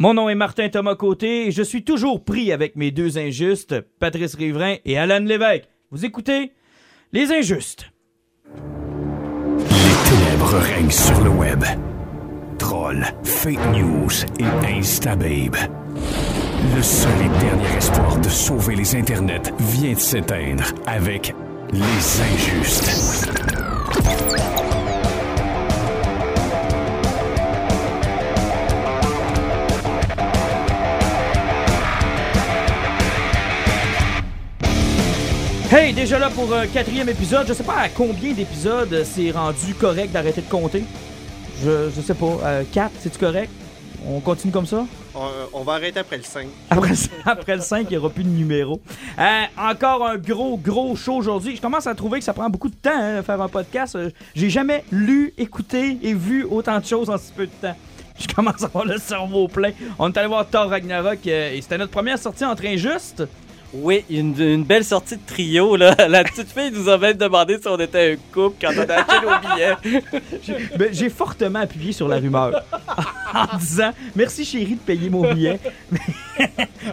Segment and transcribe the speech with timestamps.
[0.00, 3.78] Mon nom est Martin Thomas Côté et je suis toujours pris avec mes deux injustes,
[3.98, 5.68] Patrice Riverain et Alan Lévesque.
[5.90, 6.52] Vous écoutez
[7.12, 7.92] Les Injustes.
[9.58, 11.62] Les ténèbres règnent sur le web.
[12.56, 14.08] Trolls, fake news
[14.38, 15.58] et instababe.
[16.74, 21.34] Le seul et dernier espoir de sauver les internets vient de s'éteindre avec
[21.74, 23.30] Les Injustes.
[35.80, 37.46] Hey, déjà là pour un quatrième épisode.
[37.48, 40.84] Je sais pas à combien d'épisodes c'est rendu correct d'arrêter de compter.
[41.64, 42.36] Je, je sais pas.
[42.44, 43.50] Euh, 4, c'est-tu correct?
[44.06, 44.84] On continue comme ça?
[45.14, 46.48] On, on va arrêter après le 5.
[46.68, 46.92] Après,
[47.24, 48.78] après le 5, il n'y aura plus de numéro.
[49.18, 51.56] Euh, encore un gros, gros show aujourd'hui.
[51.56, 53.96] Je commence à trouver que ça prend beaucoup de temps hein, de faire un podcast.
[53.96, 57.76] Euh, J'ai jamais lu, écouté et vu autant de choses en si peu de temps.
[58.18, 59.70] Je commence à avoir le cerveau plein.
[59.98, 63.22] On est allé voir Thor Ragnarok euh, et c'était notre première sortie entre injustes.
[63.72, 65.94] Oui, une, une belle sortie de trio, là.
[66.08, 68.94] La petite fille nous a même demandé si on était un couple quand on a
[68.94, 70.00] acheté nos billets.
[70.76, 72.62] Ben, J'ai fortement appuyé sur la rumeur
[73.34, 75.60] en disant merci chérie de payer mon billet.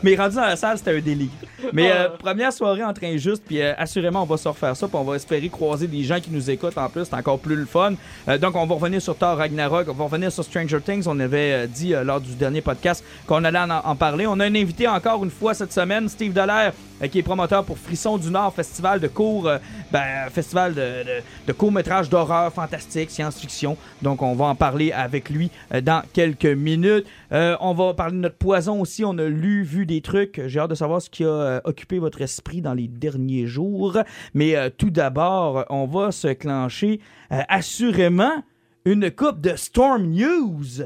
[0.03, 1.29] Mais rendu dans la salle, c'était un délire.
[1.73, 4.97] Mais euh, première soirée entre injustes, puis euh, assurément, on va se refaire ça, puis
[4.97, 7.65] on va espérer croiser des gens qui nous écoutent en plus, c'est encore plus le
[7.65, 7.93] fun.
[8.27, 11.05] Euh, donc, on va revenir sur Thor Ragnarok, on va revenir sur Stranger Things.
[11.07, 14.27] On avait dit lors du dernier podcast qu'on allait en, en parler.
[14.27, 16.66] On a un invité encore une fois cette semaine, Steve Dallaire,
[17.01, 19.57] euh, qui est promoteur pour Frisson du Nord, festival de cours, euh,
[19.91, 23.77] ben, festival de, de, de courts-métrages d'horreur, fantastique, science-fiction.
[24.01, 27.05] Donc, on va en parler avec lui euh, dans quelques minutes.
[27.31, 29.03] Euh, on va parler de notre poison aussi.
[29.05, 30.41] On a lu, vu des trucs.
[30.47, 33.97] J'ai hâte de savoir ce qui a euh, occupé votre esprit dans les derniers jours.
[34.33, 36.99] Mais euh, tout d'abord, on va se clencher
[37.31, 38.43] euh, assurément
[38.85, 40.85] une coupe de Storm News.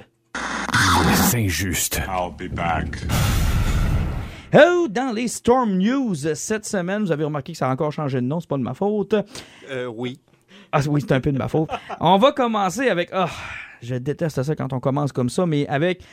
[1.08, 2.02] Les Injustes.
[2.08, 2.98] I'll be back.
[4.54, 8.20] Oh, dans les Storm News cette semaine, vous avez remarqué que ça a encore changé
[8.20, 9.16] de nom, c'est pas de ma faute.
[9.70, 10.20] Euh, oui.
[10.73, 11.70] Ah oui, c'est un peu de ma faute.
[12.02, 13.10] On va commencer avec.
[13.14, 13.30] Ah,
[13.82, 16.04] je déteste ça quand on commence comme ça, mais avec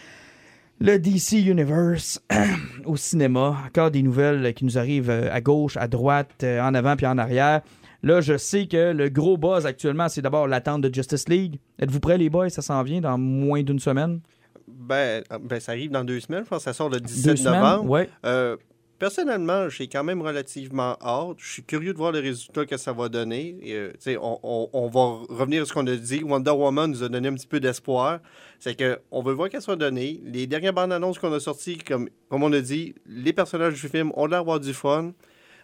[0.78, 2.22] le DC Universe
[2.84, 3.56] au cinéma.
[3.66, 7.06] Encore des nouvelles qui nous arrivent euh, à gauche, à droite, euh, en avant puis
[7.06, 7.62] en arrière.
[8.04, 11.59] Là, je sais que le gros buzz actuellement, c'est d'abord l'attente de Justice League.
[11.81, 12.50] Êtes-vous prêts, les boys?
[12.50, 14.21] Ça s'en vient dans moins d'une semaine.
[14.78, 16.44] Ben, euh, ben, ça arrive dans deux semaines.
[16.44, 17.61] Je pense que ça sort le Deux 17 semaines?
[17.61, 17.91] novembre.
[17.91, 18.09] Ouais.
[18.25, 18.56] Euh,
[18.99, 21.37] personnellement, j'ai quand même relativement hâte.
[21.39, 23.56] Je suis curieux de voir les résultats que ça va donner.
[23.66, 26.22] Euh, on, on- on va revenir à ce qu'on a dit.
[26.25, 28.21] Wonder Woman nous a donné un petit peu d'espoir.
[28.59, 30.21] C'est que on veut voir qu'elle soit donnée.
[30.25, 33.89] Les dernières bandes annonces qu'on a sorties, comme, comme on a dit, les personnages du
[33.89, 35.12] film ont l'air d'avoir du fun.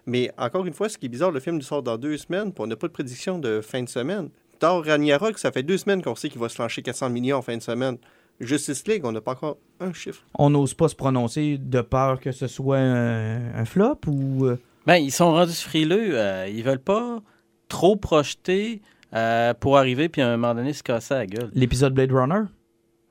[0.07, 2.53] Mais encore une fois, ce qui est bizarre, le film nous sort dans deux semaines,
[2.53, 4.29] puis on n'a pas de prédiction de fin de semaine.
[4.59, 7.43] Thor Ragnarok, ça fait deux semaines qu'on sait qu'il va se lancer 400 millions en
[7.43, 7.97] fin de semaine.
[8.41, 10.22] Justice League, on n'a pas encore un chiffre.
[10.39, 14.47] On n'ose pas se prononcer de peur que ce soit un, un flop ou.
[14.47, 14.56] euh,
[14.87, 16.19] Ben, ils sont rendus frileux.
[16.19, 17.21] euh, ils veulent pas
[17.69, 18.83] trop projeter
[19.15, 21.50] euh, pour arriver puis à un moment donné se casser la gueule.
[21.55, 22.43] l'épisode Blade Runner?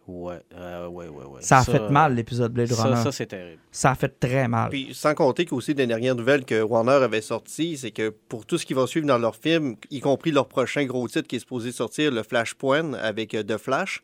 [0.06, 1.42] Ouais, euh, ouais, ouais, ouais.
[1.42, 2.96] Ça a fait mal, l'épisode Blade Ça, Runner.
[3.02, 3.62] ça c'est terrible.
[3.72, 4.70] Ça a fait très mal.
[4.70, 8.58] Puis sans compter qu'aussi des dernières nouvelles que Warner avait sorties, c'est que pour tout
[8.58, 11.40] ce qui va suivre dans leur film, y compris leur prochain gros titre qui est
[11.40, 14.04] supposé sortir, le Flashpoint avec The Flash,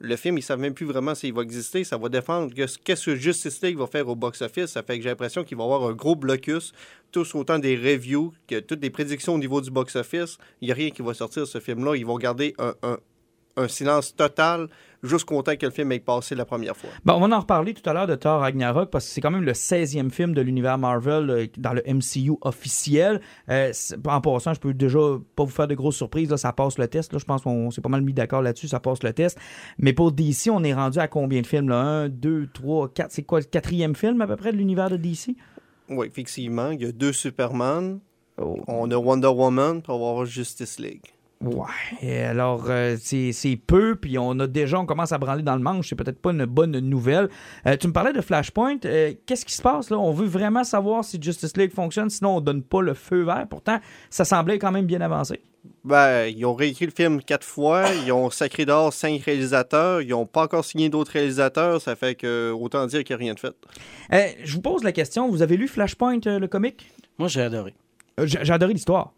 [0.00, 1.82] le film, ils savent même plus vraiment s'il va exister.
[1.84, 4.66] Ça va défendre que- qu'est-ce que Justice League va faire au box-office.
[4.66, 6.72] Ça fait que j'ai l'impression qu'il va y avoir un gros blocus,
[7.10, 10.38] tous autant des reviews que toutes des prédictions au niveau du box-office.
[10.60, 11.96] Il n'y a rien qui va sortir ce film-là.
[11.96, 12.54] Ils vont garder
[13.56, 14.68] un silence total
[15.02, 16.90] jusqu'au temps que le film ait passé la première fois.
[17.04, 19.30] Bon, on va en reparler tout à l'heure de Thor Ragnarok parce que c'est quand
[19.30, 23.20] même le 16e film de l'univers Marvel euh, dans le MCU officiel.
[23.48, 23.72] Euh,
[24.06, 24.98] en passant, je peux déjà
[25.36, 26.30] pas vous faire de grosses surprises.
[26.30, 27.12] Là, ça passe le test.
[27.12, 28.68] Là, je pense qu'on s'est pas mal mis d'accord là-dessus.
[28.68, 29.38] Ça passe le test.
[29.78, 31.68] Mais pour DC, on est rendu à combien de films?
[31.68, 31.76] Là?
[31.78, 33.12] Un, deux, trois, quatre.
[33.12, 35.30] C'est quoi le quatrième film à peu près de l'univers de DC?
[35.90, 36.70] Oui, effectivement.
[36.70, 38.00] Il y a deux Superman.
[38.40, 38.58] Oh.
[38.68, 41.06] On a Wonder Woman, va avoir Justice League.
[41.40, 41.66] Ouais,
[42.02, 45.62] et alors euh, c'est peu, puis on a déjà, on commence à branler dans le
[45.62, 47.28] manche, c'est peut-être pas une bonne nouvelle.
[47.64, 49.98] Euh, tu me parlais de Flashpoint, euh, qu'est-ce qui se passe là?
[49.98, 53.46] On veut vraiment savoir si Justice League fonctionne, sinon on donne pas le feu vert.
[53.48, 53.78] Pourtant,
[54.10, 55.40] ça semblait quand même bien avancé.
[55.84, 60.08] Ben, ils ont réécrit le film quatre fois, ils ont sacré d'or cinq réalisateurs, ils
[60.08, 63.34] n'ont pas encore signé d'autres réalisateurs, ça fait que autant dire qu'il n'y a rien
[63.34, 63.54] de fait.
[64.12, 66.90] Euh, je vous pose la question, vous avez lu Flashpoint, euh, le comic?
[67.18, 67.74] Moi, j'ai adoré.
[68.18, 69.12] Euh, j'ai adoré l'histoire.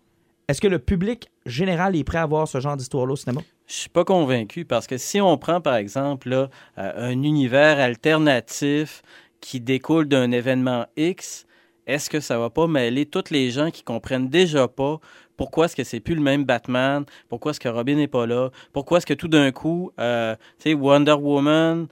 [0.51, 3.41] Est-ce que le public général est prêt à voir ce genre d'histoire-là au cinéma?
[3.69, 9.03] Je suis pas convaincu parce que si on prend par exemple euh, un univers alternatif
[9.41, 11.47] qui découle d'un événement X,
[11.87, 14.99] est-ce que ça va pas mêler toutes les gens qui comprennent déjà pas
[15.37, 18.51] pourquoi est-ce que c'est plus le même Batman, pourquoi est-ce que Robin n'est pas là,
[18.73, 21.87] pourquoi est-ce que tout d'un coup, euh, tu sais, Wonder Woman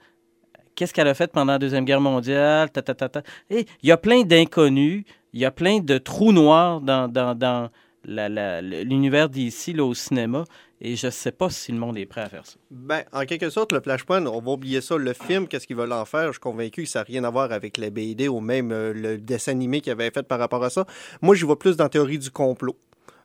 [0.74, 4.22] qu'est-ce qu'elle a fait pendant la Deuxième Guerre mondiale, ta, ta, il y a plein
[4.22, 7.70] d'inconnus, il y a plein de trous noirs dans, dans,
[8.08, 10.44] l'univers d'ici, au cinéma,
[10.80, 12.56] et je sais pas si le monde est prêt à faire ça.
[12.70, 14.96] Ben, en quelque sorte, le Flashpoint, on va oublier ça.
[14.96, 16.28] Le film, qu'est-ce qu'ils veulent en faire?
[16.28, 18.92] Je suis convaincu que ça n'a rien à voir avec les BD ou même euh,
[18.92, 20.86] le dessin animé qu'ils avaient fait par rapport à ça.
[21.20, 22.76] Moi, j'y vois plus dans la théorie du complot.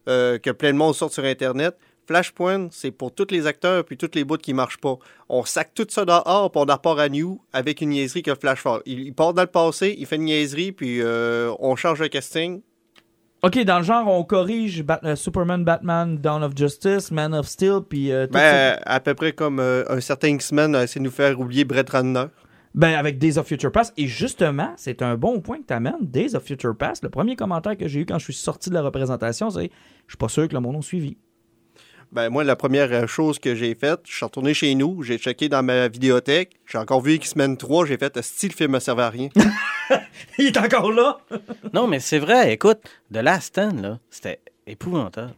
[0.07, 1.77] euh, que plein de monde sort sur Internet.
[2.05, 4.97] Flashpoint, c'est pour tous les acteurs puis toutes les bouts qui marchent pas.
[5.29, 8.63] On sac tout ça dehors puis on repart à New avec une niaiserie que Flash
[8.85, 12.61] il part dans le passé, il fait une niaiserie puis euh, on change le casting.
[13.43, 17.45] Ok, dans le genre, on corrige Bat- euh, Superman, Batman, Dawn of Justice, Man of
[17.45, 18.39] Steel, puis euh, tout ça.
[18.39, 21.65] Ben, à peu près comme euh, un certain X-Men a essayé de nous faire oublier
[21.65, 22.25] Brett Ratner.
[22.73, 23.93] Ben, avec Days of Future Past.
[23.97, 25.97] Et justement, c'est un bon point que tu amènes.
[26.01, 28.75] Days of Future Past, le premier commentaire que j'ai eu quand je suis sorti de
[28.75, 29.69] la représentation, c'est
[30.07, 31.17] Je suis pas sûr que le monde a suivi.
[32.13, 35.17] Ben, moi, la première euh, chose que j'ai faite, je suis retourné chez nous, j'ai
[35.17, 38.79] checké dans ma vidéothèque, j'ai encore vu X-Men 3, j'ai fait, style le film ne
[38.79, 39.29] servait à rien.
[40.37, 41.17] Il est encore là.
[41.73, 42.77] Non, mais c'est vrai, écoute,
[43.11, 45.33] The Last Stand, là, c'était épouvantable.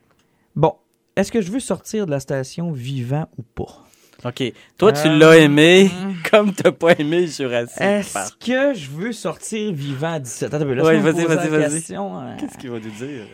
[0.54, 0.74] Bon,
[1.16, 3.81] est-ce que je veux sortir de la station vivant ou pas?
[4.25, 4.44] OK,
[4.78, 5.89] toi, tu Euh, l'as aimé
[6.31, 8.33] comme t'as pas aimé Jurassic Est-ce Park.
[8.45, 10.60] que je veux sortir vivant à 17 ans?
[10.60, 11.95] Me vas-y, vas-y, vas-y.
[11.95, 12.36] hein.
[12.38, 13.28] Qu'est-ce qu'il va nous dire?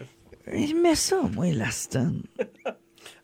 [0.47, 2.13] Je mets ça, moi, Laston.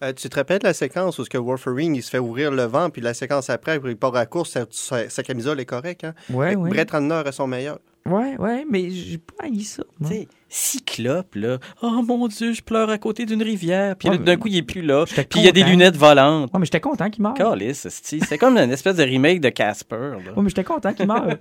[0.04, 2.64] Euh, tu te rappelles la séquence où ce que Wolverine, il se fait ouvrir le
[2.64, 5.66] vent, puis la séquence après, il part à la course, sa, sa- sa camisole est
[5.66, 6.04] correcte.
[6.04, 6.14] Hein?
[6.30, 6.70] Ouais, ouais.
[6.70, 7.80] Brett Ratner est son meilleur.
[8.06, 9.84] Ouais, ouais, mais j'ai pas haï ça.
[10.08, 11.58] sais, Cyclope, là.
[11.82, 13.98] Oh mon Dieu, je pleure à côté d'une rivière.
[13.98, 15.04] Puis Ouais, d'un coup, il est plus là.
[15.06, 16.50] Puis il y a des lunettes volantes.
[16.54, 17.34] Ouais, mais j'étais content qu'il meure.
[17.74, 19.96] C'est comme une espèce de remake de Casper.
[19.96, 20.32] là.
[20.36, 21.28] Ouais, mais j'étais content qu'il meure.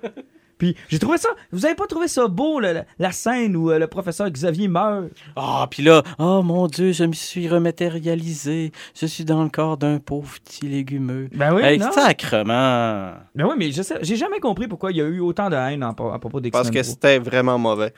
[0.59, 1.29] Puis j'ai trouvé ça.
[1.53, 5.07] Vous avez pas trouvé ça beau, le- la, scène où euh, le professeur Xavier meurt?
[5.37, 8.73] Ah, puis là, oh mon Dieu, je me suis rematérialisé.
[8.99, 11.29] Je suis dans le corps d'un pauvre petit légumeux.
[11.35, 11.91] Ben oui, Hey, non?
[11.93, 13.13] sacrement.
[13.35, 15.57] Ben oui, mais je sais, j'ai jamais compris pourquoi il y a eu autant de
[15.57, 16.63] haine en- à propos d'X-Men.
[16.63, 16.85] Parce que 3.
[16.85, 17.93] c'était vraiment mauvais.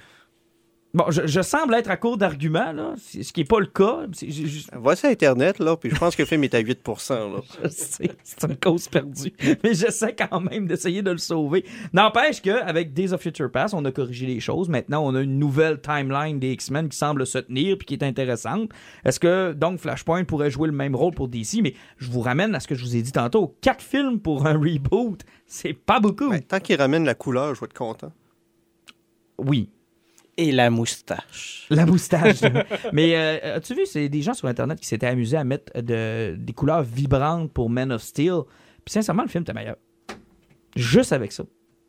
[0.95, 4.07] Bon, je, je semble être à court d'arguments, là, ce qui n'est pas le cas.
[4.73, 7.29] Voici Internet, là, puis je pense que le film est à 8 là.
[7.63, 9.33] Je sais, c'est une cause perdue.
[9.63, 11.67] Mais j'essaie quand même d'essayer de le sauver.
[11.93, 14.71] N'empêche qu'avec Days of Future Past, on a corrigé les choses.
[14.71, 18.03] Maintenant, on a une nouvelle timeline des X-Men qui semble se tenir puis qui est
[18.03, 18.71] intéressante.
[19.05, 21.61] Est-ce que, donc, Flashpoint pourrait jouer le même rôle pour DC?
[21.63, 23.55] Mais je vous ramène à ce que je vous ai dit tantôt.
[23.61, 26.31] Quatre films pour un reboot, c'est pas beaucoup.
[26.31, 28.13] Ben, tant qu'il ramène la couleur, je vais être content.
[29.37, 29.69] Oui,
[30.41, 31.67] Et la moustache.
[31.69, 32.43] La moustache.
[32.93, 36.37] Mais euh, as-tu vu, c'est des gens sur Internet qui s'étaient amusés à mettre de,
[36.39, 38.43] des couleurs vibrantes pour Men of Steel.
[38.85, 39.75] Puis sincèrement, le film était meilleur.
[40.77, 41.43] Juste avec ça.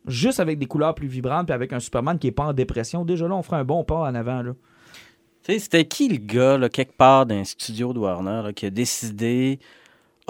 [0.08, 3.04] Juste avec des couleurs plus vibrantes, puis avec un Superman qui est pas en dépression.
[3.04, 4.42] Déjà là, on ferait un bon pas en avant.
[4.42, 4.54] Là.
[5.44, 8.52] Tu sais, c'était qui le gars, là, quelque part dans un studio de Warner, là,
[8.52, 9.60] qui a décidé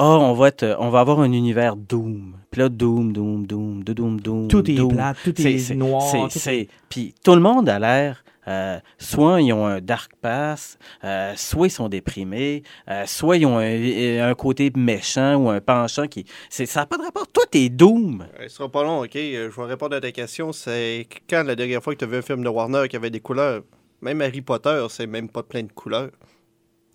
[0.03, 2.37] Ah, on va être, on va avoir un univers Doom.
[2.51, 4.49] Puis là, Doom, Doom, Doom, de Doom, Doom.
[4.49, 4.95] Tout est Doom.
[4.95, 6.03] plat, tout est, noir.
[6.11, 8.25] c'est- tout c'est- Puis tout le monde a l'air.
[8.49, 13.45] euh, soit ils ont un dark pass, euh, soit ils sont déprimés, euh, soit ils
[13.47, 16.25] ont un, un côté méchant ou un penchant qui.
[16.49, 17.29] c'est- Ça n'a pas de rapport.
[17.29, 18.27] Toi, t'es Doom.
[18.43, 19.11] Ce sera pas long, OK?
[19.15, 20.53] Je vais répondre à ta question.
[20.53, 23.11] C'est quand la dernière fois que tu as vu un film de Warner qui avait
[23.11, 23.61] des couleurs?
[24.01, 26.11] Même Harry Potter, c'est même pas plein de couleurs.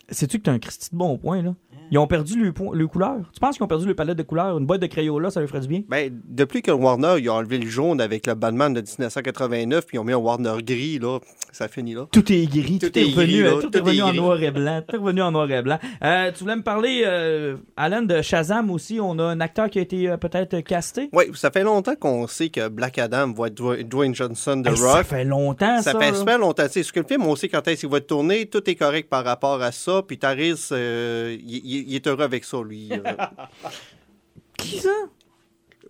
[0.09, 1.53] Sais-tu que t'as un Christy de bon point, là?
[1.91, 3.17] Ils ont perdu le, couleur.
[3.31, 4.57] Tu penses qu'ils ont perdu le palette de couleurs?
[4.57, 5.81] Une boîte de Crayola, ça leur ferait du bien?
[5.87, 9.97] Ben, depuis que Warner, ils ont enlevé le jaune avec le Batman de 1989, puis
[9.97, 11.19] ils ont mis un Warner gris, là,
[11.51, 12.07] ça finit là.
[12.11, 14.01] Tout est gris, tout, Tout est, est revenu, là, euh, tout, tout est revenu est
[14.01, 14.81] en noir et blanc.
[14.87, 15.77] Tout est revenu en noir et blanc.
[16.03, 18.99] Euh, tu voulais me parler, euh, Alan, de Shazam aussi.
[18.99, 21.09] On a un acteur qui a été euh, peut-être casté.
[21.13, 23.53] Oui, ça fait longtemps qu'on sait que Black Adam va être
[23.87, 25.03] Dwayne- Johnson de Hey, ça Rock.
[25.05, 25.91] fait longtemps, ça.
[25.91, 26.63] Ça fait super longtemps.
[26.65, 28.67] Tu sais, Parce que le film, on sait quand est-ce qu'il va être tourné, tout
[28.67, 32.89] est correct par rapport à ça, puis Taris, euh, il, est heureux avec ça, lui.
[32.91, 32.97] Euh,
[34.57, 34.89] Qui ça?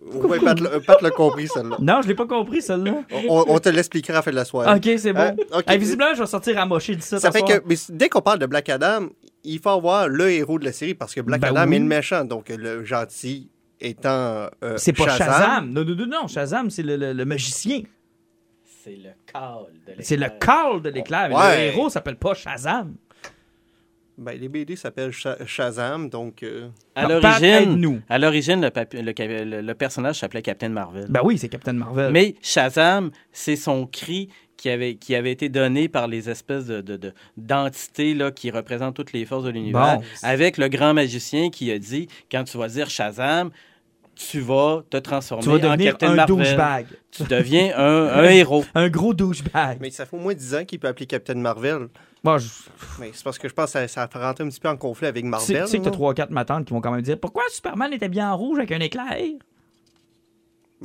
[0.02, 1.76] ouais, Pat, l'a- Pat l'a compris, celle-là.
[1.80, 3.02] Non, je l'ai pas compris, celle-là.
[3.28, 4.76] On, on te l'expliquera à la fin de la soirée.
[4.76, 5.20] Ok, c'est bon.
[5.52, 5.64] Euh, ok.
[5.70, 7.18] Hey, visiblement, je vais sortir à mocher de ça.
[7.18, 7.50] Ça fait soir.
[7.60, 9.08] que, mais dès qu'on parle de Black Adam,
[9.44, 11.76] il faut avoir le héros de la série parce que Black Ben Adam oui.
[11.76, 13.48] est le méchant, donc le gentil
[13.80, 14.48] étant.
[14.64, 15.70] euh, C'est pas Shazam.
[15.70, 16.26] Non, non, non, non.
[16.28, 17.82] Shazam, c'est le, le- le magicien.
[18.84, 21.32] C'est le call de C'est le Carl de l'éclair.
[21.32, 21.56] Ouais.
[21.56, 22.94] Le héros s'appelle pas Shazam.
[24.18, 26.42] Ben, les BD s'appellent Sha- Shazam, donc.
[26.42, 31.06] euh, À l'origine, à l'origine, le, papi- le, ca- le- le personnage s'appelait Captain Marvel.
[31.10, 32.12] Ben oui, c'est Captain Marvel.
[32.12, 36.80] Mais Shazam, c'est son cri qui avait, qui avait été donné par les espèces de,
[36.80, 40.02] de- de- d'entités là, qui représentent toutes les forces de l'univers, Bon.
[40.22, 43.50] avec le grand magicien qui a dit, quand tu vas dire Shazam,
[44.16, 46.36] tu vas te transformer tu vas en devenir Captain un Marvel.
[46.36, 46.86] douchebag.
[47.10, 48.64] Tu deviens un, un héros.
[48.74, 49.78] Un gros douchebag.
[49.80, 51.88] Mais ça fait au moins 10 ans qu'il peut appeler Captain Marvel.
[52.24, 52.48] Je...
[52.98, 54.76] Mais c'est parce que je pense que ça, ça fait rentrer un petit peu en
[54.76, 55.62] conflit avec Marvel.
[55.62, 55.96] tu sais que t'as là.
[55.96, 58.80] 3-4 matantes qui vont quand même dire Pourquoi Superman était bien en rouge avec un
[58.80, 59.14] éclair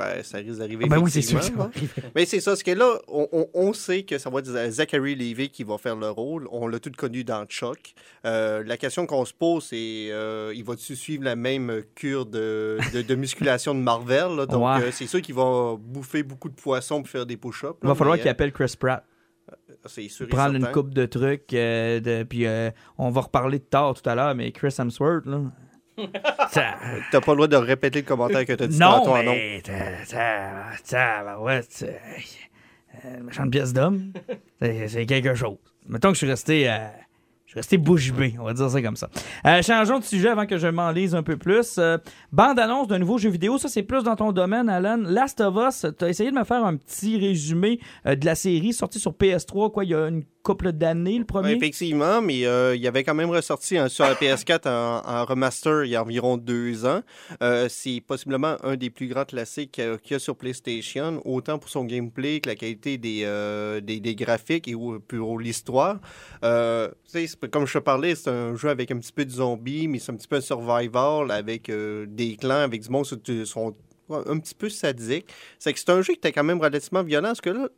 [0.01, 0.85] Ben, ça risque d'arriver.
[0.87, 1.43] Ah ben oui, c'est sûr.
[1.43, 1.71] ça hein.
[2.15, 5.63] Mais c'est ça, ce que là, on, sait que ça va être Zachary Levy qui
[5.63, 6.47] va faire le rôle.
[6.51, 7.93] On l'a tout connu dans Chuck.
[8.25, 12.79] Euh, la question qu'on se pose, c'est euh, il va-tu suivre la même cure de,
[12.93, 14.35] de, de musculation de Marvel?
[14.35, 14.45] là?
[14.45, 17.77] Donc, euh, c'est sûr qu'il va bouffer beaucoup de poissons pour faire des push-ups.
[17.83, 19.05] Il va falloir qu'il appelle Chris Pratt.
[19.85, 21.49] C'est sûr prendre une coupe de trucs.
[21.49, 22.45] de- puis
[22.97, 25.41] on va reparler de tard tout à l'heure, mais Chris Hemsworth, là.
[26.51, 26.75] ça-
[27.11, 29.31] T'as pas le droit de répéter le commentaire que t'as dit tantôt non, nom.
[29.33, 29.61] mais.
[29.65, 30.51] ça- ça-
[30.83, 34.13] ça- bah ouais, euh, une méchante pièce d'homme,
[34.61, 35.57] c'est c'est quelque chose.
[35.87, 36.69] Mettons que je suis resté.
[36.69, 36.77] euh,
[37.51, 39.09] je suis resté bouche bée, on va dire ça comme ça.
[39.45, 41.75] Euh, changeons de sujet avant que je m'en lise un peu plus.
[41.79, 41.97] Euh,
[42.31, 44.95] Bande-annonce d'un nouveau jeu vidéo, ça c'est plus dans ton domaine, Alan.
[45.03, 48.71] Last of Us, t'as essayé de me faire un petit résumé euh, de la série
[48.71, 51.51] sortie sur PS3, quoi, il y a une couple d'années, le premier?
[51.51, 56.01] Effectivement, mais il avait quand même ressorti sur la PS4 en, remaster il y a
[56.01, 57.01] environ deux ans.
[57.69, 61.69] C'est possiblement un des plus grands classiques qu'il y a- y sur PlayStation, autant pour
[61.69, 63.27] son gameplay que la qualité des,
[63.83, 65.99] des, graphiques et ou- pour l'histoire.
[66.41, 66.47] Tu
[67.05, 69.99] c'est- comme je te parlais, c'est un jeu avec un petit peu de zombies, mais
[69.99, 73.75] c'est un petit peu un survival avec euh, des clans, avec du monde qui sont
[74.09, 75.27] un petit peu sadiques.
[75.57, 77.69] C'est que c'est un jeu qui était quand même relativement violent, parce que là,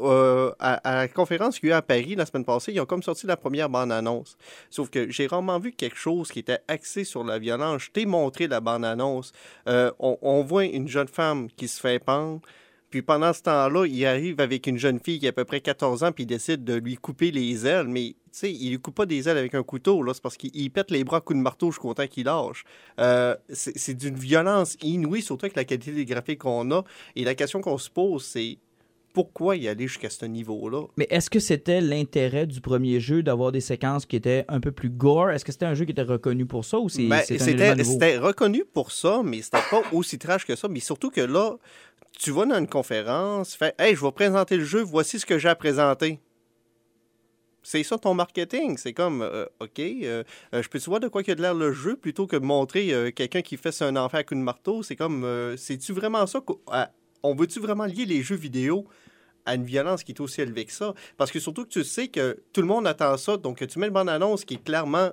[0.00, 2.86] euh, à, la conférence qu'il y a eu à Paris la semaine passée, ils ont
[2.86, 4.36] comme sorti la première bande-annonce.
[4.70, 7.82] Sauf que j'ai rarement vu quelque chose qui était axé sur la violence.
[7.82, 9.32] Je t'ai montré la bande-annonce.
[9.68, 12.40] Euh, on, voit une jeune femme qui se fait pendre.
[12.90, 15.60] Puis pendant ce temps-là, il arrive avec une jeune fille qui a à peu près
[15.60, 17.88] 14 ans, puis il décide de lui couper les ailes.
[17.88, 20.14] Mais, sais, il lui coupe pas des ailes avec un couteau, là.
[20.14, 22.64] C'est parce qu'il il pète les bras à coups de marteau jusqu'au temps qu'il lâche.
[23.00, 26.84] Euh, c'est d'une violence inouïe, surtout avec la qualité des graphiques qu'on a.
[27.16, 28.58] Et la question qu'on se pose, c'est
[29.12, 30.84] pourquoi y aller jusqu'à ce niveau-là?
[30.96, 34.70] Mais est-ce que c'était l'intérêt du premier jeu d'avoir des séquences qui étaient un peu
[34.70, 35.30] plus gore?
[35.30, 38.64] Est-ce que c'était un jeu qui était reconnu pour ça ou c'est Ben, c'était reconnu
[38.64, 40.68] pour ça, mais c'était pas aussi trash que ça.
[40.68, 41.56] Mais surtout que là,
[42.18, 45.38] tu vas dans une conférence, fais Hey, je vais présenter le jeu, voici ce que
[45.38, 46.20] j'ai à présenter.
[47.70, 48.78] C'est ça ton marketing.
[48.78, 51.42] C'est comme, euh, OK, euh, euh, je peux-tu voir de quoi qu'il y a de
[51.42, 54.82] l'air le jeu plutôt que montrer quelqu'un qui fait un enfant à coup de marteau?
[54.82, 56.40] C'est comme, c'est-tu vraiment ça?
[57.22, 58.86] on veut-tu vraiment lier les jeux vidéo
[59.44, 60.94] à une violence qui est aussi élevée que ça?
[61.18, 63.88] Parce que surtout que tu sais que tout le monde attend ça, donc tu mets
[63.88, 65.10] une bande-annonce qui est clairement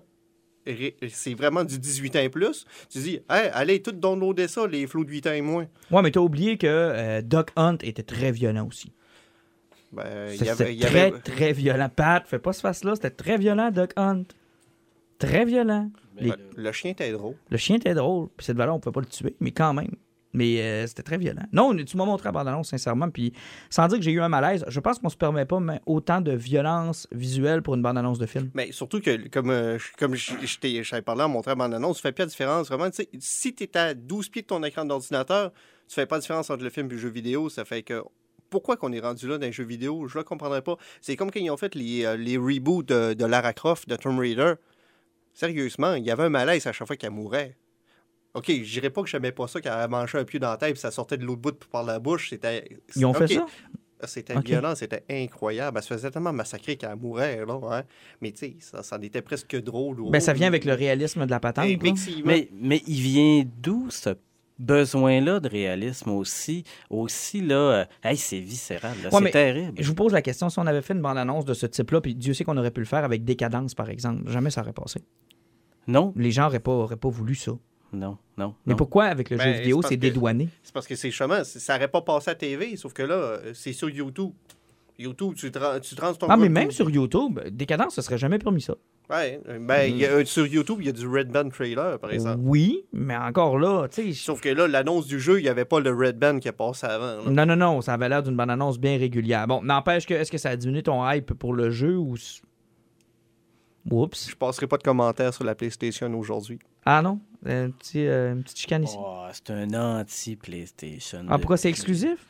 [1.10, 2.66] c'est vraiment du 18 ans et plus.
[2.90, 5.68] Tu dis, hey, allez, tout downloader ça, les flots de 8 ans et moins.
[5.92, 8.92] Ouais, mais t'as oublié que euh, Duck Hunt était très violent aussi.
[9.96, 11.90] Ben, il y C'était avait, il y très, avait- très violent.
[11.96, 12.96] Pat, fais pas ce face-là.
[12.96, 14.24] C'était très violent, Duck Hunt.
[15.18, 15.90] Très violent.
[16.18, 17.36] Les- Le chien était drôle.
[17.50, 18.28] Le chien était drôle.
[18.36, 19.92] Puis cette valeur, on pouvait pas le tuer, mais quand même.
[20.34, 21.44] Mais euh, c'était très violent.
[21.54, 23.10] Non, tu m'as montré la bande-annonce, sincèrement.
[23.10, 23.32] Puis
[23.70, 26.20] sans dire que j'ai eu un malaise, je pense qu'on se permet pas mais, autant
[26.20, 28.52] de violence visuelle pour une bande-annonce de film.
[28.54, 30.34] Mais surtout que, comme, euh, je- comme je,
[30.90, 32.68] t'avais parlé en montrant mon annonce, tu fais pas la différence.
[32.68, 35.54] Vraiment, tu sais, si tu es à 12 pieds de ton écran d'ordinateur,
[35.88, 37.48] tu fais pas la différence entre le film et le jeu vidéo.
[37.48, 38.04] Ça fait que.
[38.50, 40.08] Pourquoi qu'on est rendu là dans les jeux vidéo?
[40.08, 40.78] Je ne comprendrais pas.
[41.02, 43.96] C'est comme quand ils ont fait les, euh, les reboots de, de Lara Croft, de
[43.96, 44.54] Tomb Raider.
[45.34, 47.58] Sérieusement, il y avait un malaise à chaque fois qu'elle mourait.
[48.34, 50.76] OK, je dirais pas que j'aimais pas ça, qu'elle mangeait un pied dans la tête
[50.76, 52.30] et ça sortait de l'autre bout par la bouche.
[52.30, 52.68] C'était.
[52.96, 53.46] Ils ont fait ça?
[54.08, 54.46] C'était Ok.
[54.46, 55.78] violent, c'était incroyable.
[55.78, 57.60] Elle se faisait tellement massacrer qu'elle mourait, là.
[57.72, 57.84] hein.
[58.22, 59.98] Mais tu sais, ça, ça en était presque drôle.
[60.12, 61.66] Ben, ça vient avec le réalisme de la patente.
[62.26, 64.12] Mais, mais il vient d'où ce
[64.60, 66.64] besoin-là de réalisme aussi?
[66.90, 69.74] Aussi, là, euh, hey, c'est viscéral, Ouais, c'est terrible.
[69.78, 72.16] Je vous pose la question, si on avait fait une bande-annonce de ce type-là, puis
[72.16, 75.02] Dieu sait qu'on aurait pu le faire avec Décadence, par exemple, jamais ça aurait passé.
[75.88, 77.52] Non, Les gens n'auraient pas, auraient pas voulu ça.
[77.94, 78.56] non, non.
[78.66, 78.78] Mais non.
[78.78, 80.50] pourquoi, avec le Ben, jeu vidéo, c'est dédouané?
[80.64, 81.44] C'est parce que c'est chemin.
[81.44, 84.32] Ça n'aurait pas passé à TV, sauf que là, euh, c'est sur YouTube.
[84.98, 88.40] YouTube, tu rends- tu sur ton Ah, mais même sur YouTube, Décadence, ce serait jamais
[88.40, 88.76] permis ça.
[89.10, 92.12] Ouais, ben, y a- euh, sur YouTube, il y a du Red Band trailer, par
[92.12, 92.40] exemple.
[92.42, 94.14] Oui, mais encore là, tu sais.
[94.14, 96.54] Sauf que là, l'annonce du jeu, il n'y avait pas le Red Band qui a
[96.54, 97.24] passé avant.
[97.24, 97.30] là.
[97.30, 99.46] Non, non, non, ça avait l'air d'une bande-annonce bien régulière.
[99.48, 102.16] Bon, n'empêche que, est-ce que ça a diminué ton hype pour le jeu ou.
[103.92, 104.30] Oups.
[104.32, 106.58] Je passerai pas de commentaires sur la PlayStation aujourd'hui.
[106.86, 107.20] Ah non?
[107.46, 108.96] Un petit, euh, une petite chicane ici.
[109.00, 111.26] Oh, c'est un anti-PlayStation.
[111.30, 112.26] ah, pourquoi c'est exclusif?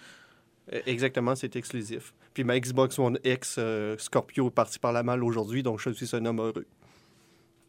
[0.74, 2.13] Euh, Exactement, c'est exclusif.
[2.34, 5.91] Puis ma Xbox One X euh, Scorpio est parti par la malle aujourd'hui, donc je
[5.91, 6.65] suis un homme heureux.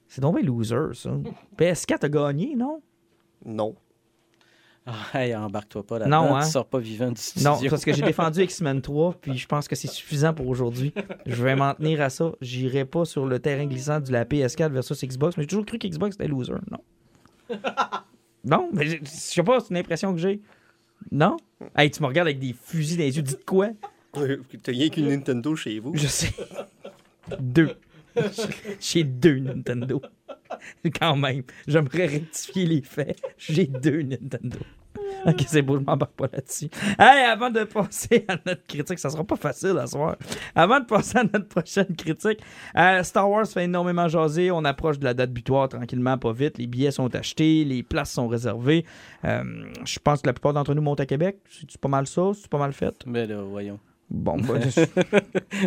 [0.08, 1.10] C'est donc bien loser, ça.
[1.58, 2.80] PS4 a gagné, non?
[3.44, 3.74] Non.
[4.88, 6.28] Ah, hey, embarque-toi pas là-dedans.
[6.28, 6.44] Non, hein?
[6.44, 7.50] Tu sors pas vivant du studio.
[7.50, 10.94] Non, parce que j'ai défendu X-Men 3, puis je pense que c'est suffisant pour aujourd'hui.
[11.26, 12.32] Je vais m'en tenir à ça.
[12.40, 15.78] J'irai pas sur le terrain glissant de la PS4 versus Xbox, mais j'ai toujours cru
[15.78, 16.54] qu'Xbox était loser.
[16.70, 17.58] Non.
[18.46, 20.40] Non, mais je je sais pas, c'est une impression que j'ai.
[21.10, 21.36] Non?
[21.76, 23.70] Hey, tu me regardes avec des fusils dans les yeux, dites quoi?
[24.12, 25.92] T'as rien qu'une Nintendo chez vous.
[25.94, 26.32] Je sais.
[27.38, 27.76] Deux.
[28.80, 30.00] J'ai deux Nintendo.
[30.98, 31.42] Quand même.
[31.66, 33.20] J'aimerais rectifier les faits.
[33.36, 34.58] J'ai deux Nintendo.
[35.30, 36.68] Ok, c'est beau, je m'embarque pas là-dessus.
[36.98, 40.16] Hey, avant de passer à notre critique, ça sera pas facile à soir.
[40.54, 42.40] Avant de passer à notre prochaine critique,
[42.76, 44.52] euh, Star Wars fait énormément jaser.
[44.52, 46.58] On approche de la date butoir tranquillement, pas vite.
[46.58, 48.84] Les billets sont achetés, les places sont réservées.
[49.24, 49.42] Euh,
[49.84, 51.38] je pense que la plupart d'entre nous montent à Québec.
[51.50, 52.94] C'est pas mal ça, c'est pas mal fait?
[53.06, 53.80] Mais là, voyons.
[54.08, 54.54] Bon, bah,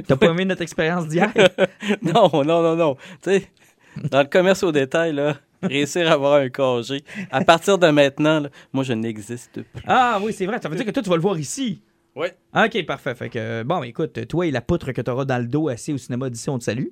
[0.08, 1.34] t'as pas aimé notre expérience d'hier?
[2.02, 2.96] Non, non, non, non.
[3.22, 3.48] Tu sais,
[4.10, 8.40] dans le commerce au détail, là, réussir à avoir un congé, à partir de maintenant,
[8.42, 9.84] là, moi, je n'existe plus.
[9.88, 10.60] Ah oui, c'est vrai.
[10.62, 11.82] Ça veut dire que toi, tu vas le voir ici.
[12.16, 12.28] Oui.
[12.56, 13.16] OK, parfait.
[13.16, 15.94] Fait que, bon, écoute, toi et la poutre que tu auras dans le dos assis
[15.94, 16.88] au cinéma d'ici, on te salue.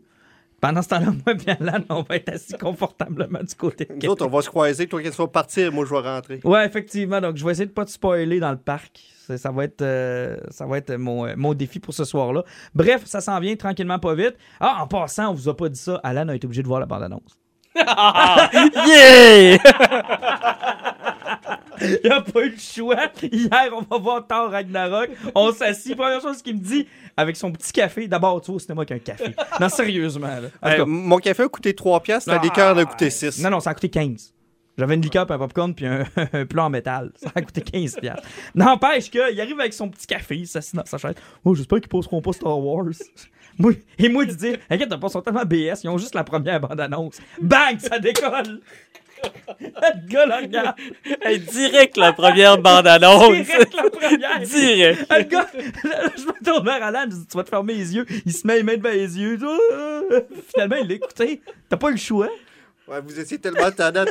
[0.60, 4.10] Pendant ce temps-là, moi et Alan, on va être assis confortablement du côté de Nous
[4.12, 4.88] autres, on va se croiser.
[4.88, 6.40] Toi, quand tu vas partir, moi, je vais rentrer.
[6.44, 7.22] Ouais, effectivement.
[7.22, 9.00] Donc, je vais essayer de pas te spoiler dans le parc.
[9.28, 12.44] Ça, ça va être, euh, ça va être mon, euh, mon défi pour ce soir-là.
[12.74, 14.36] Bref, ça s'en vient tranquillement, pas vite.
[14.60, 16.00] Ah, en passant, on vous a pas dit ça.
[16.04, 17.38] Alan a été obligé de voir la bande-annonce.
[18.88, 19.58] Yeah!
[21.80, 22.96] Il a pas eu le choix.
[23.22, 25.10] Hier, on va voir Thor Ragnarok.
[25.36, 25.96] On s'assit.
[25.96, 28.08] Première chose qu'il me dit, avec son petit café.
[28.08, 29.36] D'abord, tu vois, au cinéma qu'un café.
[29.60, 30.28] Non, sérieusement.
[30.28, 30.38] Là.
[30.62, 32.44] En tout Euh, cas, mon café a coûté 3 piastres, la Ah.
[32.44, 33.44] liqueur a coûté 6.
[33.44, 34.34] Non, non, ça a coûté 15.
[34.78, 36.04] J'avais une liqueur, puis un popcorn, puis un,
[36.34, 37.12] un plat en métal.
[37.16, 38.24] Ça a coûté 15 piastres.
[38.56, 41.16] N'empêche qu'il arrive avec son petit café, il s'assied dans sa chaise.
[41.46, 42.86] Oh, j'espère qu'ils poseront pas Star Wars.
[43.60, 46.24] Moi- Et moi, de dire, inquiète pas, ils sont tellement BS, ils ont juste la
[46.24, 47.18] première bande-annonce.
[47.42, 48.60] Bang, ça décolle!
[49.60, 50.76] Le gars, là, regarde.
[51.24, 53.32] Hey, direct la première bande-annonce.
[53.32, 54.40] Direct la première.
[54.48, 55.08] Direct.
[55.12, 55.48] Le gars,
[55.86, 58.06] là, je me tourne vers Alan, je dis, tu vas te fermer les yeux.
[58.28, 59.40] Il se met les mains devant les yeux.
[60.54, 61.42] Finalement, il l'a écouté.
[61.68, 62.30] T'as pas eu le choix.
[62.88, 64.06] Ouais, vous étiez tellement tannant.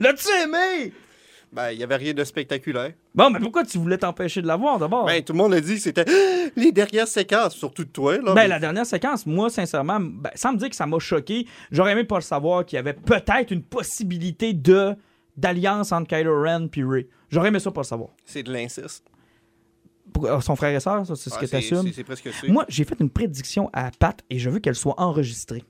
[0.00, 0.92] L'as-tu aimé?
[1.52, 2.92] Ben, il n'y avait rien de spectaculaire.
[3.14, 5.06] Bon, mais pourquoi tu voulais t'empêcher de la voir d'abord?
[5.06, 6.04] Ben, tout le monde a dit que c'était
[6.56, 8.16] les dernières séquences, surtout de toi.
[8.18, 10.98] Là, Ben, Mais- la dernière séquence, moi, sincèrement, ben, sans me dire que ça m'a
[10.98, 14.94] choqué, j'aurais aimé pas le savoir qu'il y avait peut-être une possibilité de
[15.36, 17.08] d'alliance entre Kylo Ren et Rey.
[17.30, 18.08] J'aurais aimé ça pas le savoir.
[18.24, 19.04] C'est de l'inceste.
[20.24, 21.92] Euh, son frère et sœur, c'est ce Ouais, que t'assumes?
[21.92, 22.50] c'est- presque sûr.
[22.50, 25.62] Moi, j'ai fait une prédiction à Pat et je veux qu'elle soit enregistrée.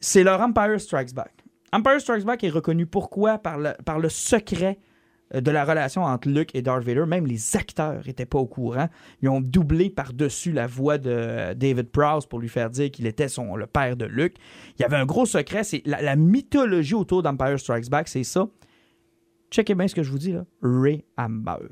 [0.00, 1.32] C'est leur Empire Strikes Back.
[1.72, 3.38] Empire Strikes Back est reconnu pourquoi?
[3.38, 4.78] Par le, par le secret
[5.40, 7.04] de la relation entre Luke et Darth Vader.
[7.06, 8.88] Même les acteurs n'étaient pas au courant.
[9.22, 13.06] Ils ont doublé par-dessus la voix de euh, David Prowse pour lui faire dire qu'il
[13.06, 14.36] était son, le père de Luke.
[14.78, 15.64] Il y avait un gros secret.
[15.64, 18.48] C'est la, la mythologie autour d'Empire Strikes Back, c'est ça.
[19.50, 20.44] Checkez bien ce que je vous dis là.
[20.62, 21.68] Ray Amber.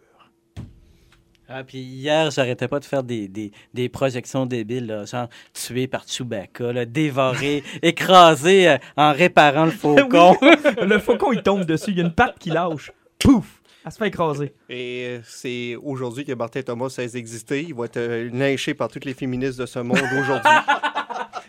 [1.55, 5.87] Ah, puis hier, j'arrêtais pas de faire des, des, des projections débiles, là, genre tué
[5.87, 10.35] par Chewbacca, là, dévoré, écrasé euh, en réparant le faucon.
[10.83, 11.91] le faucon, il tombe dessus.
[11.91, 12.91] Il y a une patte qui lâche.
[13.23, 13.61] Pouf!
[13.85, 14.55] Elle se fait écraser.
[14.69, 17.63] Et euh, c'est aujourd'hui que Martin Thomas cesse d'exister.
[17.63, 20.51] Il va être euh, lynché par toutes les féministes de ce monde aujourd'hui.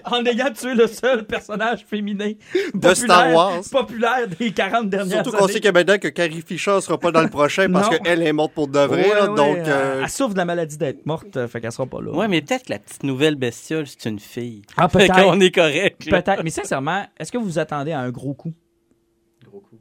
[0.05, 2.31] En ayant tué le seul personnage féminin
[2.73, 3.61] De Star Wars.
[3.71, 5.53] populaire des 40 dernières Surtout qu'on années.
[5.53, 8.53] sait que maintenant que Carrie Fisher sera pas dans le prochain parce qu'elle est morte
[8.53, 9.07] pour de vrai.
[9.07, 11.71] Ouais, là, ouais, donc, elle- euh, Elle souffre de la maladie d'être morte, fait qu'elle
[11.71, 12.11] sera pas là.
[12.11, 14.63] Ouais, mais peut-être que la petite nouvelle bestiole, c'est une fille.
[14.75, 15.23] Ah, Fait peut-être.
[15.23, 16.09] qu'on est correct.
[16.09, 16.43] Peut-être.
[16.43, 18.53] Mais sincèrement, est-ce que vous vous attendez à un gros coup?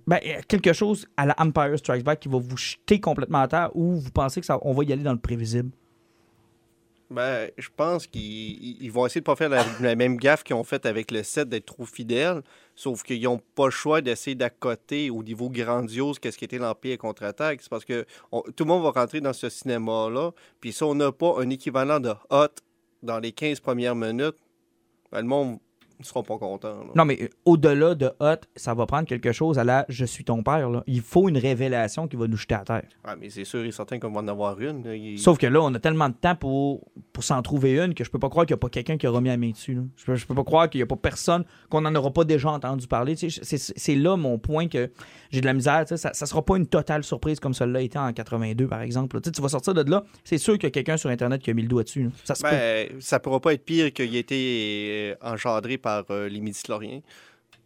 [0.07, 3.71] Ben, quelque chose à la Empire Strikes Back qui va vous jeter complètement à terre
[3.75, 5.71] ou vous pensez que ça, on va y aller dans le prévisible?
[7.11, 10.43] ben, je pense qu'ils ils- ils vont essayer de pas faire la, la même gaffe
[10.43, 12.41] qu'ils ont faite avec le 7 d'être trop fidèles.
[12.75, 16.97] Sauf qu'ils n'ont pas le choix d'essayer d'accoter au niveau grandiose qu'est-ce qui était l'Empire
[16.97, 17.61] contre-attaque.
[17.61, 20.31] C'est parce que on- tout le monde va rentrer dans ce cinéma-là.
[20.59, 22.47] Puis si on n'a pas un équivalent de hot
[23.03, 24.37] dans les 15 premières minutes,
[25.11, 25.59] ben, le monde
[26.03, 26.69] ne sera pas content.
[26.85, 26.91] là.
[26.95, 30.25] Non, mais euh, au-delà de Hot, ça va prendre quelque chose à la Je suis
[30.25, 30.69] ton père.
[30.71, 30.83] Là.
[30.87, 32.85] Il faut une révélation qui va nous jeter à terre.
[33.05, 34.85] Ah, mais c'est sûr et certain qu'on va en avoir une.
[34.85, 34.95] là.
[34.95, 38.05] Il- Sauf que là, on a tellement de temps pour, pour s'en trouver une que
[38.05, 39.75] je peux pas croire qu'il n'y a pas quelqu'un qui a remis la main dessus.
[39.75, 39.83] là.
[39.97, 42.25] Je, peux, je peux pas croire qu'il n'y a pas personne qu'on n'en aura pas
[42.25, 43.17] déjà entendu parler.
[43.17, 44.91] Tu sais, C'est c'est là mon point que
[45.31, 45.85] j'ai de la misère.
[45.87, 48.81] tu sais, Ça ne sera pas une totale surprise comme celle-là était en 82, par
[48.83, 49.17] exemple.
[49.17, 49.21] là.
[49.21, 51.43] Tu sais, Tu vas sortir de là, c'est sûr qu'il y a quelqu'un sur Internet
[51.43, 52.05] qui a mis le doigt dessus.
[52.05, 52.11] là.
[52.25, 52.51] Ça se peut.
[52.51, 57.01] Ben, ça pourra pas être pire qu'il ait été euh, engendré par euh, les Midichloriens?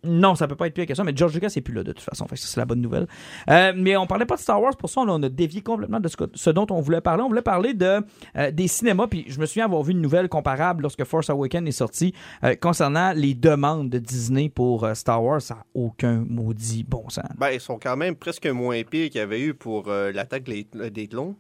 [0.05, 1.91] Non, ça peut pas être pire que ça, mais George Lucas n'est plus là de
[1.91, 2.29] toute façon.
[2.29, 3.09] Fait que ça, c'est la bonne nouvelle.
[3.51, 6.07] Euh, mais on parlait pas de Star Wars, pour ça, on a dévié complètement de
[6.07, 7.25] ce, que- ce dont on voulait parler.
[7.25, 8.03] On voulait parler de,
[8.37, 11.67] euh, des cinémas, puis je me souviens avoir vu une nouvelle comparable lorsque Force Awakens
[11.67, 12.13] est sorti
[12.45, 15.43] euh, concernant les demandes de Disney pour Star Wars.
[15.43, 17.25] Ça n'a aucun maudit bon sens.
[17.37, 20.69] Ben, ils sont quand même presque moins pires qu'il y avait eu pour l'attaque des,
[20.91, 21.35] des clones.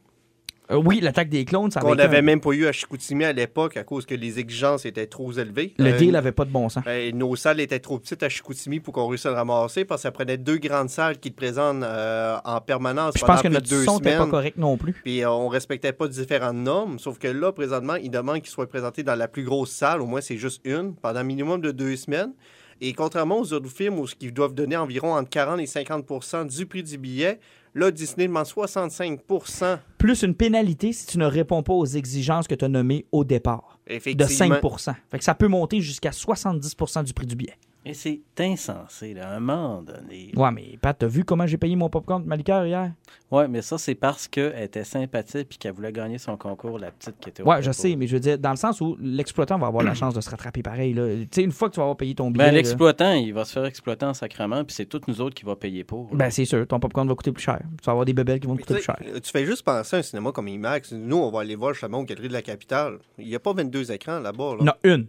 [0.70, 3.32] Euh, oui, l'attaque des clones, ça Qu'on n'avait un- même pas eu à Chicoutimi à
[3.32, 5.74] l'époque à cause que les exigences étaient trop élevées.
[5.78, 6.82] Le Euh, deal avait pas de bon sens.
[6.84, 10.00] ben, nos salles étaient trop petites à Chicoutimi pour qu'on réussisse à le ramasser parce
[10.00, 13.42] que ça prenait deux grandes salles qui te présentent euh, en permanence Puis je pense
[13.42, 14.92] que notre de deux son n'était pas correct non plus.
[15.04, 18.68] Puis euh, on respectait pas différentes normes, sauf que là, présentement, ils demandent qu'ils soient
[18.68, 21.70] présentés dans la plus grosse salle, au moins c'est juste une, pendant un minimum de
[21.70, 22.32] deux semaines.
[22.80, 26.66] Et contrairement aux autres films où ils doivent donner environ entre 40 et 50% du
[26.66, 27.38] prix du billet,
[27.76, 32.54] Là, Disney demande 65% Plus une pénalité si tu ne réponds pas aux exigences que
[32.54, 34.58] tu as nommées au départ, de Effectivement.
[34.78, 37.58] 5 Fait que ça peut monter jusqu'à 70% du prix du billet.
[37.88, 40.32] Et c'est insensé, là, à un moment donné.
[40.34, 42.90] Ouais, mais Pat, t'as vu comment j'ai payé mon popcorn de ma liqueur hier?
[43.30, 46.90] Ouais, mais ça, c'est parce qu'elle était sympathique puis qu'elle voulait gagner son concours, la
[46.90, 48.96] petite qui était au Ouais, je sais, mais je veux dire, dans le sens où
[49.00, 50.94] l'exploitant va avoir la chance de se rattraper pareil.
[50.94, 51.06] là.
[51.14, 52.46] Tu sais, une fois que tu vas avoir payé ton billet.
[52.46, 55.36] Ben, là, l'exploitant, il va se faire exploiter en sacrement, puis c'est toutes nous autres
[55.36, 56.08] qui va payer pour.
[56.10, 56.16] là.
[56.16, 57.60] ben, c'est sûr, ton popcorn va coûter plus cher.
[57.80, 58.98] Tu vas avoir des bébelles qui vont te Mais coûter plus cher.
[59.22, 60.90] Tu fais juste penser à un cinéma comme IMAX.
[60.90, 62.98] Nous, on va aller voir justement aux Galeries de la Capitale.
[63.16, 64.56] Il n'y a pas 22 écrans là-bas.
[64.58, 64.64] Là.
[64.64, 65.06] Non, une.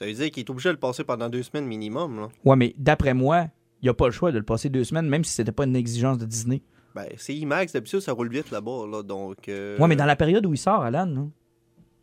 [0.00, 2.16] Ça veut dire qu'il est obligé de le passer pendant deux semaines minimum.
[2.20, 2.28] Là.
[2.46, 3.48] Ouais, mais d'après moi,
[3.82, 5.64] il n'y a pas le choix de le passer deux semaines, même si c'était pas
[5.64, 6.62] une exigence de Disney.
[6.94, 8.86] Ben, c'est IMAX, d'habitude, ça roule vite là-bas.
[8.90, 11.26] Là, donc, euh, Ouais, mais dans la période où il sort, Alan, là,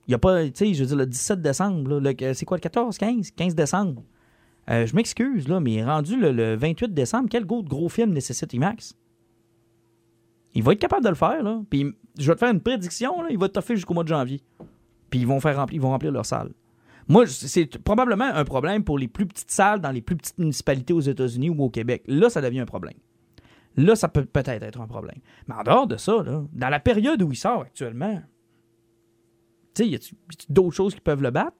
[0.05, 2.57] il n'y a pas, tu sais, je veux dire, le 17 décembre, le- c'est quoi,
[2.57, 4.03] le 14, 15, 15 décembre?
[4.69, 8.53] Euh, je m'excuse, là, mais rendu le, le 28 décembre, quel gros, gros film nécessite
[8.53, 8.93] IMAX?
[10.53, 11.61] Il va être capable de le faire, là.
[11.67, 14.09] Puis je vais te faire une prédiction, là, il va te toffer jusqu'au mois de
[14.09, 14.41] janvier.
[15.09, 16.51] Puis ils vont faire remplir, ils vont remplir leur salle.
[17.09, 20.93] Moi, c'est probablement un problème pour les plus petites salles dans les plus petites municipalités
[20.93, 22.03] aux États-Unis ou au Québec.
[22.07, 22.97] Là, ça devient un problème.
[23.77, 25.19] Là, ça peut peut-être être un problème.
[25.47, 28.21] Mais en dehors de ça, là, dans la période où il sort actuellement,
[29.73, 31.55] tu sais, y a-tu a-tu d'autres choses qui peuvent le battre?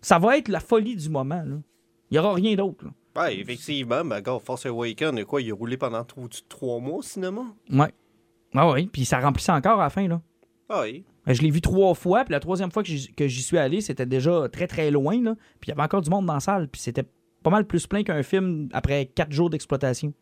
[0.00, 1.42] Ça va être la folie du moment.
[1.44, 1.56] là.
[2.10, 2.86] Il n'y aura rien d'autre.
[3.16, 6.04] Ouais, effectivement, ben, gars, Force Awakens, quoi, il a roulé pendant
[6.48, 7.42] trois mois au cinéma?
[7.70, 7.92] Ouais.
[8.54, 10.06] Ah oui, puis ça remplissait encore à la fin.
[10.06, 10.22] Là.
[10.68, 11.04] Ah oui.
[11.28, 14.48] Je l'ai vu trois fois, puis la troisième fois que j'y suis allé, c'était déjà
[14.50, 15.22] très très loin.
[15.22, 17.04] Là, puis il y avait encore du monde dans la salle, puis c'était
[17.42, 20.12] pas mal plus plein qu'un film après quatre jours d'exploitation.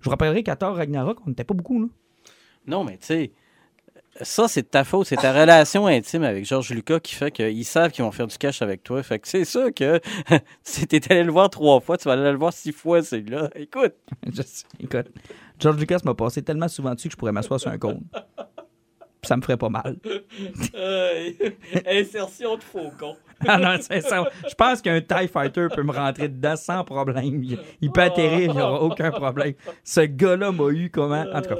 [0.00, 1.80] Je vous rappellerai qu'à Thor Ragnarok, on n'était pas beaucoup.
[1.80, 1.88] Là.
[2.66, 3.32] Non, mais tu sais,
[4.22, 5.06] ça, c'est de ta faute.
[5.06, 8.38] C'est ta relation intime avec Georges Lucas qui fait qu'ils savent qu'ils vont faire du
[8.38, 9.02] cash avec toi.
[9.02, 10.00] Fait que c'est sûr que
[10.62, 13.50] si t'es allé le voir trois fois, tu vas aller le voir six fois, celui-là.
[13.54, 13.94] Écoute.
[14.80, 15.06] Écoute,
[15.58, 18.02] George Lucas m'a passé tellement souvent dessus que je pourrais m'asseoir sur un cône.
[19.26, 19.96] Ça me ferait pas mal.
[21.86, 23.16] insertion de faucon.
[23.46, 24.24] Ah non, ça.
[24.48, 27.42] Je pense qu'un TIE Fighter peut me rentrer dedans sans problème.
[27.42, 29.54] Il, il peut atterrir, il n'y aura aucun problème.
[29.84, 31.24] Ce gars-là m'a eu comment?
[31.32, 31.56] En tout cas.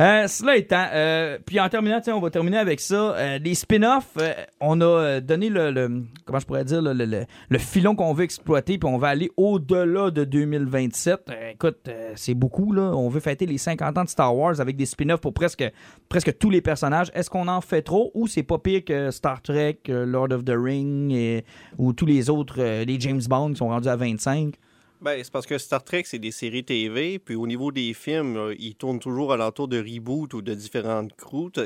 [0.00, 3.16] Euh, cela étant, euh, puis en terminant, on va terminer avec ça.
[3.16, 4.16] Euh, les spin-offs,
[4.60, 8.98] on a donné le, comment je pourrais dire, le, filon qu'on veut exploiter, puis on
[8.98, 11.30] va aller au-delà de 2027.
[11.30, 12.92] Euh, écoute, c'est beaucoup, là.
[12.94, 15.64] On veut fêter les 50 ans de Star Wars avec des spin-offs pour presque,
[16.08, 17.10] presque tous les personnages.
[17.14, 20.54] Est-ce qu'on en fait trop ou c'est pas pire que Star Trek, Lord of the
[20.56, 21.42] Ring
[21.76, 24.54] ou tous les autres, les James Bond qui sont rendus à 25?
[25.00, 28.36] Ben, c'est parce que Star Trek, c'est des séries TV, puis au niveau des films,
[28.36, 31.60] euh, ils tournent toujours alentour de reboot ou de différentes croûtes.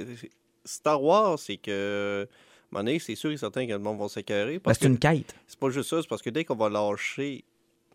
[0.64, 2.26] Star Wars, c'est que.
[2.30, 4.54] À un moment donné, c'est sûr et certain que le monde va s'écœurer.
[4.54, 5.34] Ben, Parce c'est que une quête.
[5.46, 7.44] c'est pas juste ça, c'est parce que dès qu'on va lâcher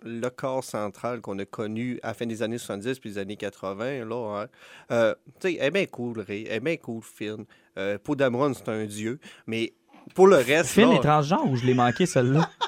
[0.03, 3.37] le corps central qu'on a connu à la fin des années 70 puis des années
[3.37, 4.47] 80, là, hein,
[4.91, 7.45] euh, tu sais, elle est bien cool, Ray, elle est bien cool, Finn.
[7.79, 9.73] Euh, Dameron, c'est un dieu, mais
[10.13, 10.69] pour le reste.
[10.69, 12.47] Finn là, est transgenre ou je l'ai manqué, celle-là?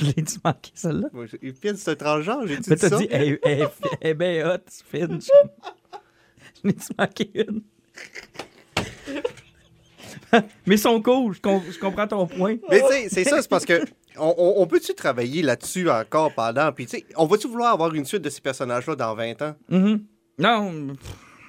[0.00, 1.08] je l'ai dit manqué, celle-là?
[1.12, 2.98] moi, je- Finn, c'est un transgenre, j'ai dit Mais t'as ça?
[2.98, 3.68] dit, elle- elle
[4.00, 4.58] est bien hot,
[4.90, 5.20] Finn.
[5.20, 7.62] Je, dit manqué une.
[10.66, 12.56] Mais sont cool, je, com- je comprends ton point.
[12.70, 13.82] Mais tu sais, c'est ça, c'est parce que
[14.16, 17.92] on, on- on peut-tu travailler là-dessus encore pendant, puis tu sais, on va-tu vouloir avoir
[17.94, 19.54] une suite de ces personnages-là dans 20 ans?
[19.68, 20.04] Mhm.
[20.38, 20.86] Non,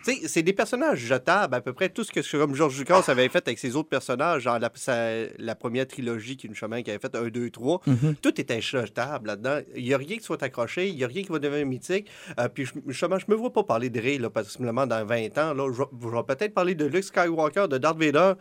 [0.04, 3.28] sais, c'est des personnages jetables, à peu près tout ce que comme George Lucas avait
[3.30, 7.00] fait avec ses autres personnages, genre la, sa- la première trilogie qui chemin qui avait
[7.00, 8.16] fait 1, 2, 3, Mhm.
[8.22, 9.60] tout était jetable là-dedans.
[9.76, 12.10] Il n'y a rien qui soit accroché, il n'y a rien qui va devenir mythique.
[12.40, 15.38] Euh, puis je, justement, je me vois pas parler de Ray, là, possiblement dans 20
[15.38, 15.54] ans.
[15.54, 18.34] Là, je, vais- je vais peut-être parler de Luke Skywalker, de Darth Vader.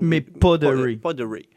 [0.00, 0.96] mais pas de pas Ray.
[0.96, 1.48] Pas de Ray.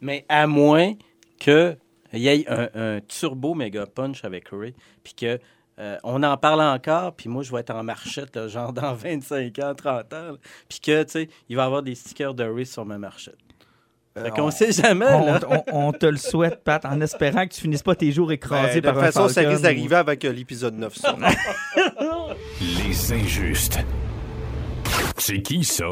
[0.00, 0.92] Mais à moins
[1.38, 1.76] qu'il
[2.12, 5.38] y ait un, un turbo méga punch avec Ray, puis que
[5.78, 8.94] euh, on en parle encore, puis moi, je vais être en marchette, là, genre dans
[8.94, 10.32] 25 ans, 30 ans,
[10.68, 13.36] puis que, tu sais, il va y avoir des stickers de Ray sur ma marchette.
[14.16, 15.40] Fait qu'on sait jamais, On, là.
[15.72, 18.80] on- on te le souhaite, Pat, en espérant que tu finisses pas tes jours écrasés
[18.80, 20.94] Ben, de par toute un façon, ça risque ou- d'arriver avec euh, l'épisode 9.
[20.94, 21.16] ça.
[22.60, 23.80] Les injustes.
[25.18, 25.86] C'est qui ça?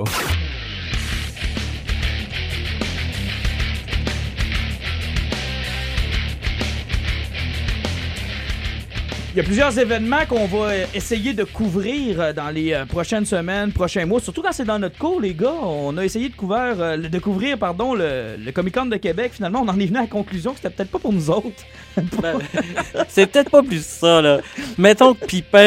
[9.34, 12.84] Il y a plusieurs événements qu'on va euh, essayer de couvrir euh, dans les euh,
[12.84, 14.20] prochaines semaines, prochains mois.
[14.20, 15.54] Surtout quand c'est dans notre cours, les gars.
[15.62, 19.32] On a essayé de couvrir, de couvrir pardon, le, le Comic Con de Québec.
[19.32, 21.64] Finalement, on en est venu à la conclusion que c'était peut-être pas pour nous autres.
[22.22, 22.38] Ben,
[23.08, 24.40] c'est peut-être pas plus ça, là.
[24.78, 25.58] Mettons que Pipin,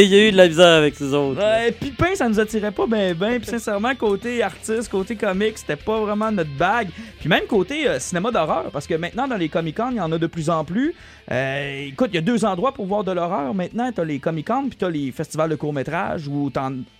[0.00, 1.40] il y a eu de la misère avec les autres.
[1.40, 3.38] Ouais, Pipin, ça nous attirait pas bien, bien.
[3.38, 6.88] Puis sincèrement, côté artiste, côté comique, c'était pas vraiment notre bague.
[7.20, 10.00] Puis même côté euh, cinéma d'horreur, parce que maintenant, dans les Comic Con, il y
[10.00, 10.94] en a de plus en plus.
[11.30, 13.54] Euh, écoute, il y a deux endroits pour voir de l'horreur.
[13.54, 16.50] Maintenant, tu as les Comic-Con puis tu as les festivals de court-métrage où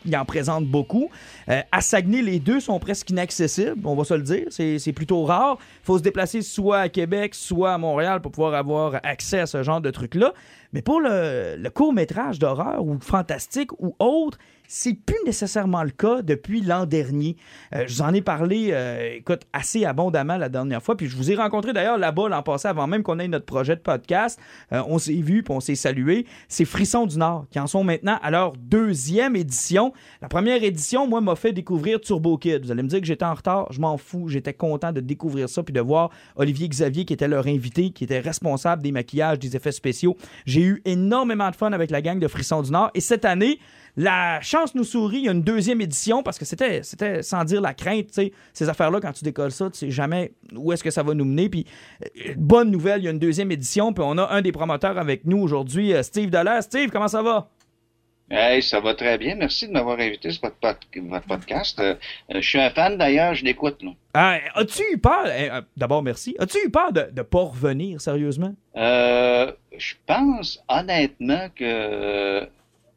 [0.05, 1.09] ils en présentent beaucoup.
[1.49, 4.47] Euh, à Saguenay, les deux sont presque inaccessibles, on va se le dire.
[4.51, 5.59] C'est plutôt rare.
[5.61, 9.47] Il faut se déplacer soit à Québec, soit à Montréal pour pouvoir avoir accès à
[9.47, 10.33] ce genre de trucs-là.
[10.75, 16.61] Mais pour le, court-métrage d'horreur ou fantastique ou autre, c'est plus nécessairement le cas depuis
[16.61, 17.37] l'an dernier.
[17.75, 20.97] Euh, je vous en ai parlé, euh, écoute, assez abondamment la dernière fois.
[20.97, 23.77] Puis je vous ai rencontré d'ailleurs là-bas l'an passé, avant même qu'on ait notre projet
[23.77, 24.41] de podcast.
[24.73, 26.27] Euh, on s'est vu puis on s'est salué.
[26.49, 29.93] C'est Frissons du Nord qui en sont maintenant à leur deuxième édition.
[30.23, 32.65] La première édition, moi, m'a fait découvrir Turbo Kid.
[32.65, 33.71] Vous allez me dire que j'étais en retard.
[33.71, 34.29] Je m'en fous.
[34.29, 38.05] J'étais content de découvrir ça puis de voir Olivier Xavier qui était leur invité, qui
[38.05, 40.17] était responsable des maquillages, des effets spéciaux.
[40.47, 42.91] J'ai eu énormément de fun avec la gang de Frissons du Nord.
[42.95, 43.59] Et cette année,
[43.97, 46.83] la chance nous sourit, il y a une deuxième édition parce que c'était,
[47.23, 48.09] sans dire la crainte,
[48.53, 51.25] ces affaires-là, quand tu décolles ça, tu sais jamais où est-ce que ça va nous
[51.25, 51.49] mener.
[51.49, 51.65] Puis,
[52.03, 54.99] euh, bonne nouvelle, il y a une deuxième édition, puis on a un des promoteurs
[54.99, 56.63] avec nous aujourd'hui, euh, Steve Dallaire.
[56.63, 57.51] Steve, comment ça va?
[58.31, 59.35] Hey, ça va très bien.
[59.35, 61.79] Merci de m'avoir invité sur votre, podcast.
[61.79, 61.95] Euh,
[62.31, 63.83] je suis un fan d'ailleurs, je l'écoute.
[64.15, 65.27] Ah, as-tu eu peur?
[65.27, 66.35] Eh, d'abord, merci.
[66.39, 68.55] As-tu eu peur de ne pas revenir, sérieusement?
[68.75, 72.49] je pense honnêtement que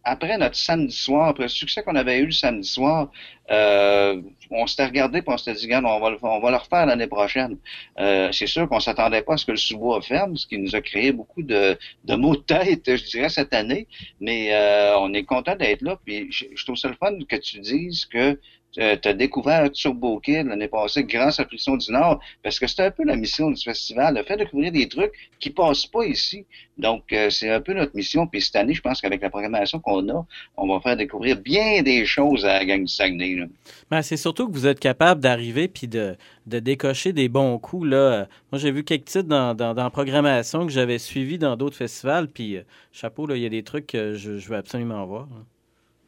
[0.07, 3.11] après notre samedi soir, après le succès qu'on avait eu le samedi soir,
[3.51, 6.85] euh, on s'était regardé et on s'était dit, on va le, on va le refaire
[6.85, 7.57] l'année prochaine.
[7.99, 10.75] Euh, c'est sûr qu'on s'attendait pas à ce que le sous-bois ferme, ce qui nous
[10.75, 13.87] a créé beaucoup de, de maux de tête, je dirais, cette année.
[14.21, 15.99] Mais euh, on est content d'être là.
[16.05, 18.39] Puis je, trouve ça le fun que tu dises que
[18.79, 22.83] euh, tu as découvert Turbo Kid l'année passée grâce à du Nord, parce que c'était
[22.83, 26.05] un peu la mission du festival, le fait de découvrir des trucs qui passent pas
[26.05, 26.45] ici.
[26.77, 28.27] Donc, euh, c'est un peu notre mission.
[28.27, 30.25] Puis cette année, je pense qu'avec la programmation qu'on a,
[30.57, 33.47] on va faire découvrir bien des choses à la gang du Saguenay.
[33.89, 37.87] Ben, c'est surtout que vous êtes capable d'arriver puis de, décocher des bons coups.
[37.87, 38.27] Là.
[38.51, 42.27] Moi, j'ai vu quelques titres dans, la programmation que j'avais suivi dans d'autres festivals.
[42.27, 42.61] Puis, euh,
[42.91, 45.27] chapeau, il y a des trucs que je, je veux absolument voir.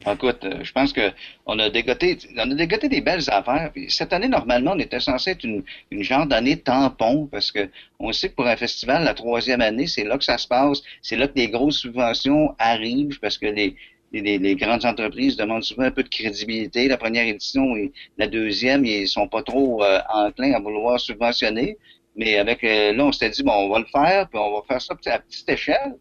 [0.06, 1.12] Écoute, euh, je pense que
[1.44, 3.70] on a dégoté, on a dégoté des belles affaires.
[3.88, 8.10] cette année, normalement, on était censé être une, une genre d'année tampon parce que on
[8.12, 10.82] sait que pour un festival, la troisième année, c'est là que ça se passe.
[11.02, 13.76] C'est là que les grosses subventions arrivent parce que les,
[14.12, 16.88] les, les, grandes entreprises demandent souvent un peu de crédibilité.
[16.88, 21.76] La première édition et la deuxième, ils sont pas trop euh, enclins à vouloir subventionner.
[22.16, 24.62] Mais avec euh, là, on s'était dit bon, on va le faire, puis on va
[24.66, 25.96] faire ça à petite échelle.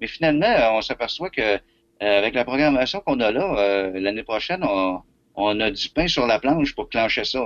[0.00, 1.58] Mais finalement, on s'aperçoit que
[2.06, 4.64] avec la programmation qu'on a là, euh, l'année prochaine,
[5.36, 7.40] on, a du pain sur la planche pour clencher ça.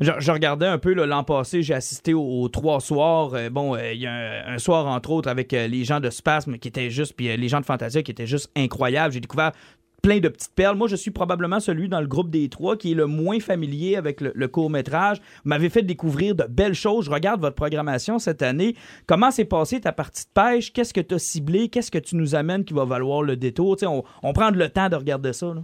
[0.00, 3.34] Je, regardais un peu l'an passé, j'ai assisté aux, trois soirs.
[3.34, 6.68] Euh, bon, il y a un, soir, entre autres, avec les gens de Spasme qui
[6.68, 9.12] étaient juste, puis les gens de Fantasia qui étaient juste incroyables.
[9.12, 9.52] J'ai découvert
[10.04, 10.76] plein de petites perles.
[10.76, 13.96] Moi, je suis probablement celui dans le groupe des trois qui est le moins familier
[13.96, 15.16] avec le, court-métrage.
[15.44, 17.06] Vous m'avez fait découvrir de belles choses.
[17.06, 18.74] Je regarde votre programmation cette année.
[19.06, 20.74] Comment s'est passée ta partie de pêche?
[20.74, 21.70] Qu'est-ce que tu as ciblé?
[21.70, 23.78] Qu'est-ce que tu nous amènes qui va valoir le détour?
[23.84, 25.54] on, on prend le temps de regarder ça.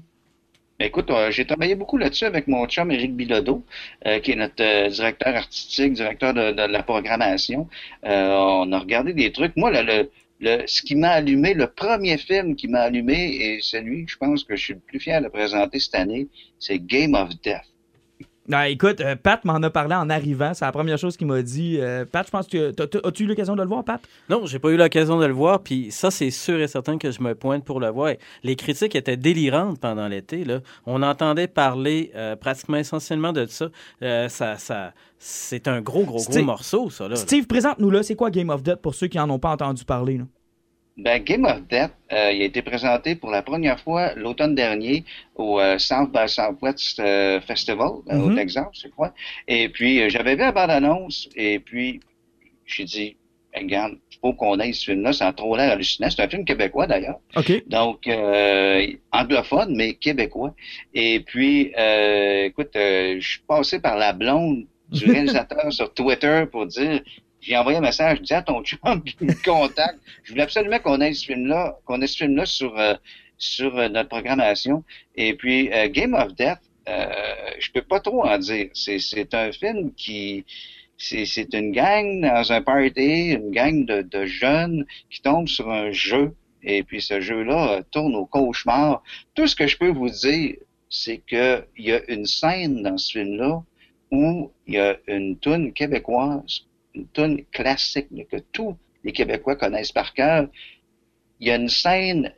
[0.81, 3.63] Ben, écoute, euh, j'ai travaillé beaucoup là-dessus avec mon chum Éric Bilodeau,
[4.07, 7.69] euh, qui est notre euh, directeur artistique, directeur de, la programmation.
[8.03, 9.55] on a regardé des trucs.
[9.59, 10.09] Moi, le,
[10.41, 14.17] le, ce qui m'a allumé, le premier film qui m'a allumé, et celui que je
[14.17, 17.70] pense que je suis le plus fier de présenter cette année, c'est Game of Death.
[18.53, 20.55] Ah, écoute, euh, Pat m'en a parlé en arrivant.
[20.55, 21.77] C'est la première chose qu'il m'a dit.
[21.79, 22.75] Euh, Pat, je pense que.
[23.07, 24.01] As-tu eu l'occasion de le voir, Pat?
[24.29, 25.61] Non, j'ai pas eu l'occasion de le voir.
[25.61, 28.15] Puis ça, c'est sûr et certain que je me pointe pour le voir.
[28.43, 30.45] Les critiques étaient délirantes pendant l'été.
[30.87, 33.69] On entendait parler euh, pratiquement essentiellement de ça.
[34.01, 37.07] ça, ça c'est un gros, gros, gros morceau, ça.
[37.07, 37.17] Là.
[37.17, 38.03] Steve, présente-nous là.
[38.03, 40.19] C'est quoi Game of Death pour ceux qui n'en ont pas entendu parler?
[40.19, 40.25] Là?
[40.97, 45.05] Ben, Game of Death, euh, il a été présenté pour la première fois l'automne dernier
[45.35, 48.35] au euh, South by Southwest euh, Festival au mm-hmm.
[48.35, 49.15] Texas, je crois.
[49.49, 52.01] Et puis, j'avais vu la bande-annonce et puis
[52.67, 53.17] j'ai dit,
[53.57, 56.11] regarde, il faut qu'on aille ce film-là, ça a trop l'air hallucinant.
[56.11, 57.21] C'est un film québécois d'ailleurs.
[57.35, 57.63] OK.
[57.67, 58.09] Donc,
[59.13, 60.55] anglophone, mais québécois.
[60.93, 61.73] Et puis,
[62.45, 67.01] écoute, je suis passé par la blonde du réalisateur sur Twitter pour dire
[67.41, 69.99] j'ai envoyé un message, dis à ton chum qui me contacte.
[70.25, 72.95] Je voulais absolument qu'on ait ce film-là, qu'on ait ce film-là sur euh,
[73.41, 74.85] sur euh, notre programmation.
[75.17, 77.07] Et puis euh, Game of Death, euh,
[77.59, 78.69] je peux pas trop en dire.
[78.75, 80.45] C'est un film qui
[80.99, 85.91] c'est une gang dans un party, une gang de, de jeunes qui tombent sur un
[85.93, 86.35] jeu.
[86.63, 89.03] Et puis ce jeu-là tourne au cauchemar.
[89.35, 90.57] Tout ce que je peux vous dire,
[90.91, 93.63] c'est que il y a une scène dans ce film-là
[94.11, 99.93] où il y a une toune québécoise une tune classique que tous les Québécois connaissent
[99.93, 100.49] par cœur.
[101.41, 102.33] Il y a une scène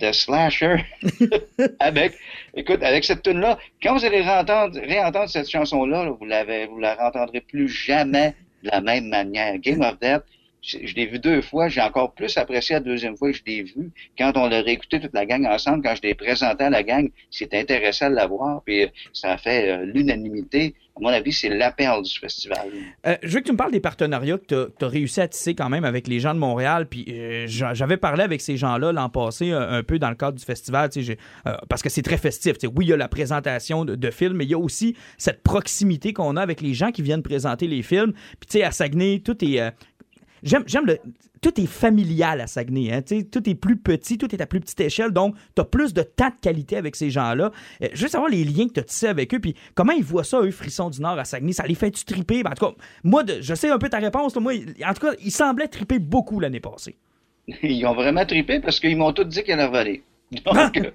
[0.00, 0.84] de slasher
[1.80, 2.12] avec,
[2.54, 3.58] écoute, avec cette tune-là.
[3.82, 8.80] Quand vous allez réentendre, cette chanson-là, vous l'avez, vous la réentendrez plus jamais de la
[8.80, 9.58] même manière.
[9.58, 10.22] Game of Death,
[10.62, 13.62] je, l'ai vu deux fois, j'ai encore plus apprécié la deuxième fois que je l'ai
[13.62, 13.90] vu.
[14.16, 17.10] Quand on l'a réécouté toute la gang ensemble, quand je l'ai présenté à la gang,
[17.30, 20.74] c'était intéressant de la voir, puis ça a fait euh, l'unanimité.
[20.98, 22.68] À mon avis, c'est la du festival.
[23.06, 25.54] Euh, je veux que tu me parles des partenariats que tu as, réussi à tisser
[25.54, 26.86] quand même avec les gens de Montréal.
[26.88, 30.16] Puis euh, j'a- j'avais parlé avec ces gens-là l'an passé un, un peu dans le
[30.16, 32.56] cadre du festival, euh, parce que c'est très festif.
[32.74, 36.12] Oui, il y a la présentation de, films, mais il y a aussi cette proximité
[36.12, 38.12] qu'on a avec les gens qui viennent présenter les films.
[38.40, 39.60] Puis tu sais, à Saguenay, tout est...
[39.60, 39.70] euh,
[40.42, 40.98] J'aime, j'aime le.
[41.40, 42.92] Tout est familial à Saguenay.
[42.92, 43.02] Hein?
[43.30, 45.10] Tout est plus petit, tout est à plus petite échelle.
[45.10, 47.50] Donc, tu as plus de temps de qualité avec ces gens-là.
[47.82, 49.38] Euh, je veux savoir les liens que tu as tissés avec eux.
[49.40, 51.52] Puis comment ils voient ça, eux, Frissons du Nord à Saguenay?
[51.52, 52.42] Ça les fait-tu triper?
[52.42, 52.74] Ben, en tout cas,
[53.04, 54.34] moi, de- je sais un peu ta réponse.
[54.34, 54.40] là.
[54.40, 56.96] moi, en tout cas, ils semblaient triper beaucoup l'année passée.
[57.62, 60.02] Ils ont vraiment trippé parce qu'ils m'ont tous dit qu'elle revenait.
[60.44, 60.90] Donc, euh,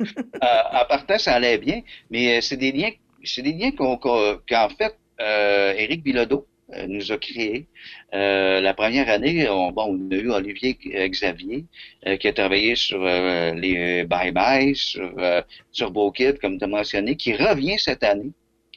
[0.71, 1.81] en partant, ça allait bien.
[2.11, 2.91] Mais euh, c'est des liens,
[3.23, 6.52] c'est des liens qu'en fait, euh, Éric Bilodeau euh,
[6.87, 7.67] nous a créés.
[8.13, 11.65] Euh, la première année, on, bon, on a eu Olivier euh, Xavier
[12.07, 16.63] euh, qui a travaillé sur euh, les Bye Bye, sur euh, Turbo Kid, comme tu
[16.63, 18.31] as mentionné, qui revient cette année.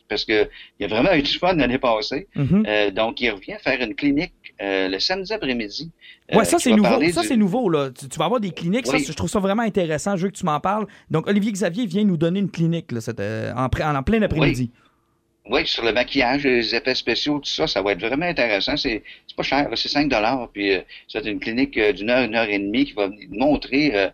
[0.09, 2.29] Parce que il a vraiment eu du fun l'année passée.
[2.37, 2.65] Mhm.
[2.67, 4.33] Euh, donc, il revient faire une clinique
[4.63, 5.91] euh, le samedi après-midi.
[6.33, 7.01] Ouais, euh, ça c'est nouveau.
[7.11, 7.91] Ça du- c'est nouveau là.
[7.91, 8.87] Tu, tu vas avoir des cliniques.
[8.87, 10.17] Ça, je trouve ça vraiment intéressant.
[10.17, 10.87] Je veux que tu m'en parles.
[11.11, 14.71] Donc Olivier Xavier vient nous donner une clinique là, cette, euh, en, en plein après-midi.
[14.73, 14.81] Oui,
[15.65, 18.77] sur le maquillage, les effets spéciaux, tout ça, ça va être vraiment intéressant.
[18.77, 19.03] C'est
[19.37, 20.49] pas cher, c'est 5 dollars.
[20.53, 23.95] Puis euh, c'est une clinique euh, d'une heure, une heure et demie qui va montrer
[23.95, 24.09] euh,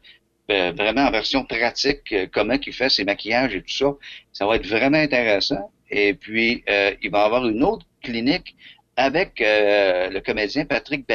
[0.51, 3.92] euh, vraiment en version pratique euh, comment il fait ses maquillages et tout ça.
[4.33, 5.71] Ça va être vraiment intéressant.
[5.90, 8.55] Et puis euh, il va y avoir une autre clinique
[8.97, 11.07] avec euh, le comédien Patrick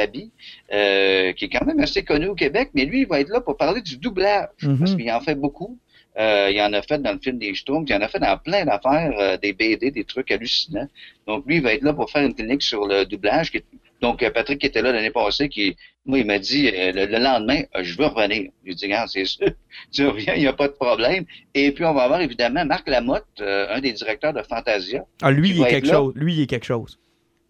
[0.72, 3.40] euh, qui est quand même assez connu au Québec, mais lui, il va être là
[3.40, 4.78] pour parler du doublage, Mhm.
[4.78, 5.78] parce qu'il en fait beaucoup.
[6.18, 8.36] Euh, il en a fait dans le film des Schtroumpfs, il en a fait dans
[8.38, 10.88] plein d'affaires, euh, des BD, des trucs hallucinants.
[11.26, 13.52] Donc lui, il va être là pour faire une clinique sur le doublage.
[14.00, 15.76] Donc euh, Patrick qui était là l'année passée, qui
[16.06, 18.50] moi il m'a dit euh, le, le lendemain, je veux revenir.
[18.62, 19.48] Je lui ai dit, regarde, c'est sûr,
[19.92, 21.24] tu reviens, il n'y a pas de problème.
[21.54, 25.04] Et puis on va avoir évidemment Marc Lamotte, un des directeurs de Fantasia.
[25.22, 26.12] Ah, lui, il est quelque chose.
[26.16, 26.98] Lui, il est quelque chose.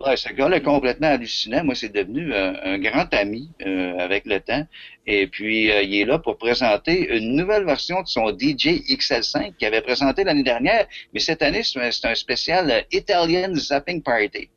[0.00, 1.64] Ouais, ce gars-là est complètement hallucinant.
[1.64, 4.64] Moi, c'est devenu un, un grand ami euh, avec le temps.
[5.08, 9.56] Et puis, euh, il est là pour présenter une nouvelle version de son DJ XL5
[9.56, 10.86] qu'il avait présenté l'année dernière.
[11.12, 14.48] Mais cette année, c'est un, c'est un spécial euh, Italian Zapping Party.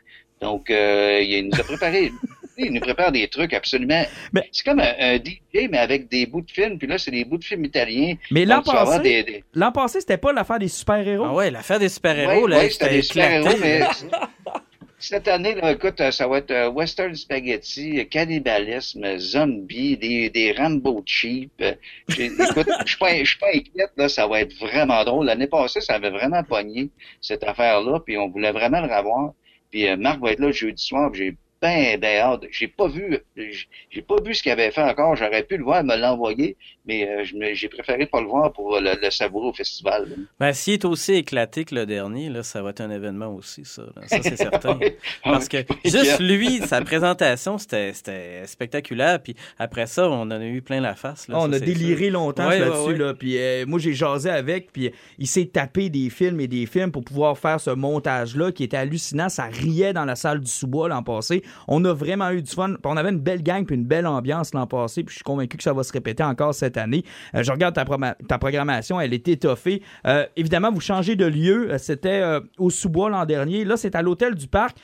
[0.41, 2.11] Donc, euh, il nous a préparé...
[2.57, 4.03] Il nous prépare des trucs absolument.
[4.33, 6.77] Mais- C'est comme un, un DJ, mais avec des bouts de films.
[6.77, 8.13] Puis là, c'est des bouts de films italiens.
[8.29, 11.25] Mais l'an passé, des- des- l'an passé, c'était pas l'affaire des super-héros?
[11.25, 13.79] Ah ouais, l'affaire des super-héros, Ouais, là, ouais, c'était des super-héros, mais
[15.01, 20.29] cette année, là, écoute, euh, ça va être euh, western spaghetti, euh, cannibalisme, zombie, des,
[20.29, 21.51] des Rambo cheap.
[22.09, 25.25] Écoute, je suis pas, inquiète, là, ça va être vraiment drôle.
[25.25, 29.33] L'année passée, ça avait vraiment pogné, cette affaire-là, puis on voulait vraiment le revoir.
[29.71, 32.41] Puis euh, Marc va être là jeudi soir, j'ai ben, ben hâte.
[32.51, 35.15] J'ai pas vu, j'ai pas vu ce qu'il avait fait encore.
[35.15, 38.51] J'aurais pu le voir, me l'envoyer, mais euh, je me- j'ai préféré pas le voir
[38.53, 40.07] pour le, le savourer au festival.
[40.39, 43.63] Ben, s'il est aussi éclaté que le dernier, là, ça va être un événement aussi,
[43.65, 43.83] ça.
[43.83, 44.07] là.
[44.07, 44.79] Ça, c'est certain.
[45.23, 47.93] Parce que juste lui, sa présentation, c'était
[48.45, 49.21] spectaculaire.
[49.21, 51.27] Puis après ça, on en a eu plein la face.
[51.27, 52.77] Là, Ah, on ça, a déliré longtemps Ouais, là-dessus.
[52.79, 52.97] ouais, ouais.
[52.97, 53.13] Là.
[53.13, 54.71] Puis, euh, moi, j'ai jasé avec.
[54.71, 58.63] Puis, il s'est tapé des films et des films pour pouvoir faire ce montage-là qui
[58.63, 59.29] était hallucinant.
[59.29, 61.43] Ça riait dans la salle du sous-bois l'an passé.
[61.67, 62.69] On a vraiment eu du fun.
[62.73, 65.03] Puis on avait une belle gang puis une belle ambiance l'an passé.
[65.03, 67.03] Puis je suis convaincu que ça va se répéter encore cette année.
[67.35, 68.99] Euh, je regarde ta, programmation.
[68.99, 69.81] Elle est étoffée.
[70.05, 71.71] Euh, évidemment, vous changez de lieu.
[71.71, 72.23] Euh, C'était
[72.57, 73.65] au sous-bois l'an dernier.
[73.65, 74.77] Là, c'est à l'hôtel du parc.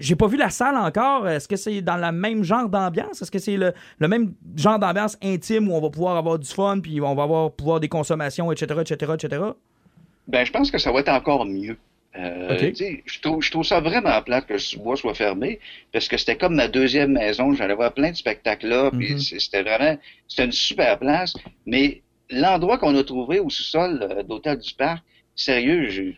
[0.00, 1.28] J'ai pas vu la salle encore.
[1.28, 3.22] Est-ce que c'est dans le même genre d'ambiance?
[3.22, 6.48] Est-ce que c'est le, le même genre d'ambiance intime où on va pouvoir avoir du
[6.48, 9.42] fun, puis on va avoir pouvoir des consommations, etc., etc., etc.?
[10.28, 11.76] Ben, je pense que ça va être encore mieux.
[12.16, 12.48] Euh,
[13.06, 15.60] je, trouve, je trouve ça vraiment plate que le sous-bois soit fermé
[15.92, 17.52] parce que c'était comme ma deuxième maison.
[17.54, 19.96] J'allais voir plein de spectacles là, puis c'est- c'était vraiment
[20.26, 21.34] c'était une super place.
[21.66, 25.04] Mais l'endroit qu'on a trouvé au sous-sol euh, d'Hôtel du Parc,
[25.36, 26.12] sérieux, je-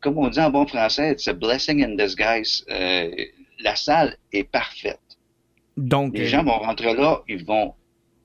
[0.00, 2.64] comme on dit en bon français, a blessing in disguise.
[2.70, 3.10] Euh,
[3.60, 4.98] la salle est parfaite.
[5.76, 7.72] Donc, Les euh, gens vont rentrer là, ils vont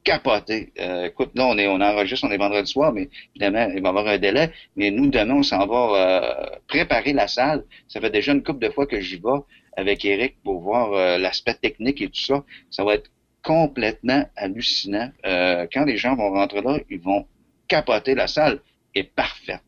[0.03, 0.71] capoter.
[0.79, 3.89] Euh, écoute, là, on est, on enregistre, on est vendredi soir, mais évidemment, il va
[3.89, 4.51] y avoir un délai.
[4.75, 7.63] Mais nous, demain, on s'en va euh, préparer la salle.
[7.87, 9.39] Ça fait déjà une couple de fois que j'y vais
[9.77, 12.43] avec Eric pour voir euh, l'aspect technique et tout ça.
[12.69, 13.09] Ça va être
[13.43, 15.11] complètement hallucinant.
[15.25, 17.25] Euh, quand les gens vont rentrer là, ils vont
[17.67, 18.15] capoter.
[18.15, 18.59] La salle
[18.93, 19.61] est parfaite.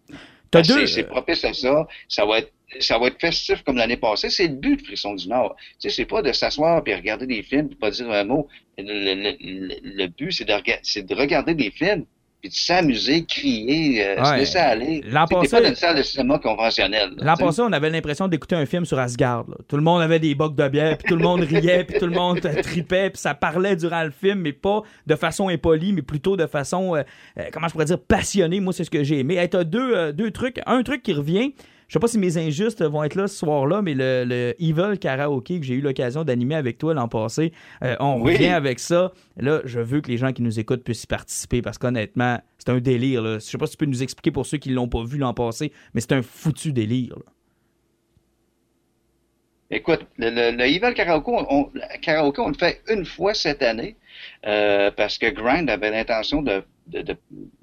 [0.86, 1.88] c'est propice à ça.
[2.08, 4.30] Ça va être ça va être festif comme l'année passée.
[4.30, 5.56] C'est le but de Frisson du Nord.
[5.80, 8.48] Tu sais, c'est pas de s'asseoir puis regarder des films puis pas dire un mot.
[8.78, 12.06] Le, le- le- le but, c'est de, rega- de regarder des films
[12.42, 15.02] puis de s'amuser, crier, euh, se laisser aller.
[15.08, 17.12] L'an passé- pas dans une salle de cinéma conventionnelle.
[17.18, 19.46] L'an passé, on avait l'impression d'écouter un film sur Asgard.
[19.48, 19.56] là.
[19.66, 22.06] Tout le monde avait des bocs de bière, puis tout le monde riait, puis tout
[22.06, 26.02] le monde tripait, puis ça parlait durant le film, mais pas de façon impolie, mais
[26.02, 27.04] plutôt de façon, euh,
[27.38, 28.60] euh, comment je pourrais dire, passionnée.
[28.60, 29.36] Moi, c'est ce que j'ai aimé.
[29.38, 30.60] Hey, t'as deux, deux trucs.
[30.66, 31.54] Un truc qui revient.
[31.94, 34.98] Je sais pas si mes injustes vont être là ce soir-là, mais le, le Evil
[34.98, 38.34] Karaoke que j'ai eu l'occasion d'animer avec toi l'an passé, euh, on Oui.
[38.34, 39.12] revient avec ça.
[39.38, 42.70] Là, je veux que les gens qui nous écoutent puissent y participer parce qu'honnêtement, c'est
[42.72, 43.22] un délire.
[43.22, 43.36] Là.
[43.36, 45.36] Je sais pas si tu peux nous expliquer pour ceux qui l'ont pas vu l'an
[45.36, 47.14] passé, mais c'est un foutu délire.
[47.16, 47.32] là.
[49.70, 51.70] Écoute, le, le, le Evil Karaoke, on,
[52.02, 53.98] karaoke, on le fait une fois cette année
[54.48, 57.16] euh, parce que Grind avait l'intention de, de, de,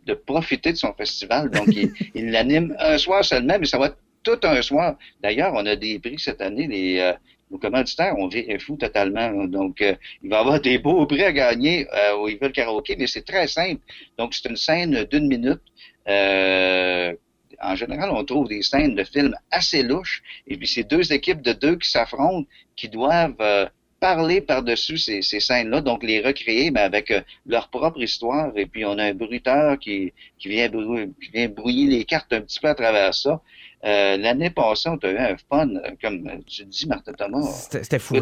[0.07, 1.51] de profiter de son festival.
[1.51, 4.97] Donc, il il l'anime un soir seulement, mais ça va être tout un soir.
[5.23, 6.66] D'ailleurs, on a des prix cette année.
[6.66, 7.12] Les, euh,
[7.51, 9.45] nos commanditaires, on vient fou totalement.
[9.47, 12.95] Donc, euh, il va y avoir des beaux prix à gagner euh, au Evil Karaoke,
[12.99, 13.81] mais c'est très simple.
[14.18, 15.61] Donc, c'est une scène d'une minute.
[16.09, 17.12] Euh,
[17.61, 20.23] en général, on trouve des scènes de films assez louches.
[20.47, 23.66] Et puis, c'est deux équipes de deux qui s'affrontent, qui doivent euh,
[24.01, 28.51] parler par-dessus ces, ces scènes-là, donc les recréer, mais avec euh, leur propre histoire.
[28.57, 32.33] Et puis, on a un bruiteur qui, qui, vient brouiller, qui vient brouiller les cartes
[32.33, 33.41] un petit peu à travers ça.
[33.85, 37.43] Euh, L'année passée, on a eu un fun, euh, comme tu dis, Martin Thomas.
[37.43, 38.17] C'était c'était fou.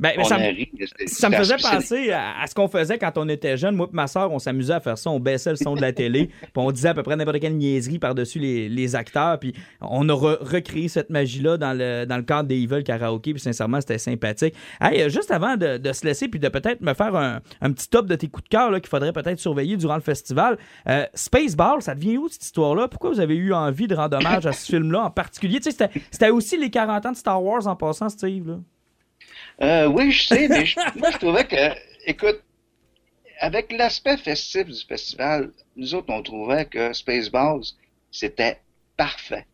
[0.00, 0.68] Ben, mais ça, me- ri.
[0.72, 3.76] C'était- ça me c'était faisait penser à, à ce qu'on faisait quand on était jeune.
[3.76, 5.08] Moi et ma soeur, on s'amusait à faire ça.
[5.10, 7.56] On baissait le son de la télé, puis on disait à peu près n'importe quelle
[7.56, 9.38] niaiserie par-dessus les, les acteurs.
[9.38, 13.32] Puis on a re- recréé cette magie-là dans le, dans le cadre des Evil Karaoke.
[13.34, 14.54] Puis sincèrement, c'était sympathique.
[14.80, 17.72] Hey, euh, juste avant de, de se laisser, puis de peut-être me faire un, un
[17.72, 20.58] petit top de tes coups de cœur là, qu'il faudrait peut-être surveiller durant le festival.
[20.88, 22.88] Euh, Spaceball, ça devient où cette histoire-là?
[22.88, 25.58] Pourquoi vous avez eu envie de rendre hommage à ce film-là en particulier?
[25.58, 28.48] Tu sais, c'était- c'était aussi les 40 ans de Star Wars en passant, Steve.
[28.48, 28.56] Là.
[29.62, 31.74] Euh, oui, je sais, mais je- moi, je trouvais que,
[32.06, 32.42] écoute,
[33.40, 37.62] avec l'aspect festif du festival, nous autres, on trouvait que Spaceballs,
[38.10, 38.60] c'était
[38.96, 39.46] parfait.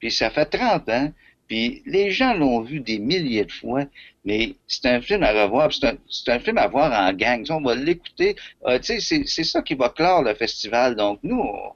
[0.00, 1.12] Puis ça fait 30 ans,
[1.48, 3.84] puis les gens l'ont vu des milliers de fois,
[4.24, 5.96] mais c'est un film à revoir, c'est un,
[6.34, 7.44] un film à voir en gang.
[7.50, 8.36] On va l'écouter.
[8.66, 9.00] Euh, c'est,
[9.44, 10.96] ça qui va clore le festival.
[10.96, 11.72] Donc, nous, on,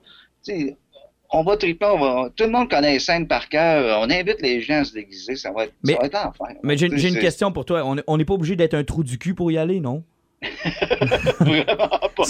[1.32, 4.00] on va triper, on va, tout le monde connaît les scènes par cœur.
[4.00, 5.36] On invite les gens à se déguiser.
[5.36, 6.56] Ça va être, Mais- ça va être l'enfer.
[6.62, 7.82] Mais j'ai une question pour toi.
[7.84, 10.02] On est- On n'est pas obligé d'être un trou du cul pour y aller, non?
[11.38, 12.24] Vraiment pas.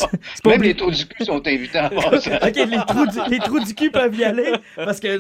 [0.45, 2.31] pas Même les trous du cul sont invités à passer.
[2.35, 4.53] ok, les trous, du, les trous du cul peuvent y aller.
[4.77, 5.19] Parce que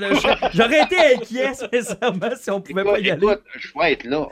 [0.52, 3.26] j'aurais été inquiet, sincèrement, si on pouvait pas y aller.
[3.58, 4.26] Je vais être là.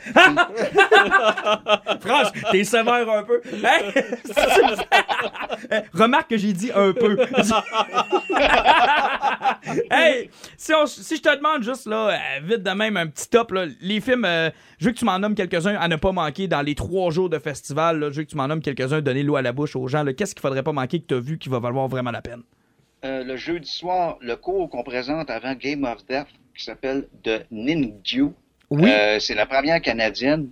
[2.03, 3.40] France, t'es sévère un peu.
[3.64, 3.78] Hein?
[5.94, 7.16] Remarque que j'ai dit un peu.
[9.91, 13.29] hey, si, on- si je te demande juste là, euh, vite de même, un petit
[13.29, 16.12] top, là, les films, euh, je veux que tu m'en nommes quelques-uns à ne pas
[16.12, 17.99] manquer dans les trois jours de festival.
[18.01, 18.11] là.
[18.11, 20.05] je veux que tu m'en nommes quelques-uns, donner l'eau à la bouche aux gens.
[20.16, 22.43] Qu'est-ce qu'il faudrait pas manquer que tu as vu qui va valoir vraiment la peine?
[23.05, 27.47] Euh, le jeudi soir, le cours qu'on présente avant Game of Death, qui s'appelle The
[27.51, 28.29] Ninju.
[28.68, 28.91] Oui.
[28.91, 30.51] Euh, c'est la première canadienne.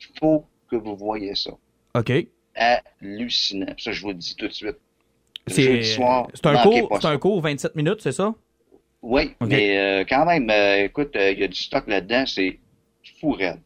[0.00, 1.52] Il faut que vous voyez ça.
[1.94, 2.12] OK.
[3.00, 3.74] Hallucinant.
[3.78, 4.76] Ça, je vous le dis tout de suite.
[5.46, 8.34] Le C'est jeudi soir, c'est un, cours, un cours 27 minutes, c'est ça?
[9.06, 12.58] Oui, mais euh, quand même, euh, écoute, euh, il y a du stock là-dedans, c'est
[13.20, 13.60] fou raide.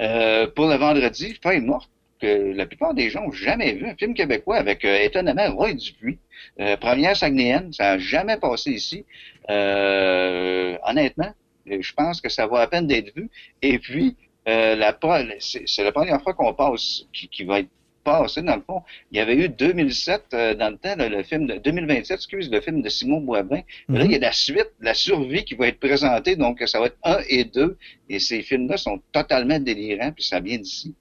[0.00, 3.96] Euh, pour le vendredi, Feuille morte, que la plupart des gens n'ont jamais vu, un
[3.96, 6.18] film québécois avec euh, étonnamment Roy Dupuis,
[6.60, 9.04] euh, première Saguenéenne, ça n'a jamais passé ici.
[9.50, 11.32] Euh, honnêtement,
[11.66, 13.28] je pense que ça vaut la peine d'être vu.
[13.62, 14.16] Et puis,
[14.48, 14.96] euh, la
[15.40, 17.68] c'est la première fois qu'on passe, qui, qui va être
[18.08, 18.82] passé dans le fond.
[19.12, 22.50] Il y avait eu 2007 euh, dans le temps, là, le film de 2027, excuse,
[22.50, 23.60] le film de Simon Boivin.
[23.88, 26.86] Là, il y a la suite, la survie qui va être présentée, donc ça va
[26.86, 27.76] être un et deux.
[28.08, 30.94] Et ces films-là sont totalement délirants, puis ça vient d'ici.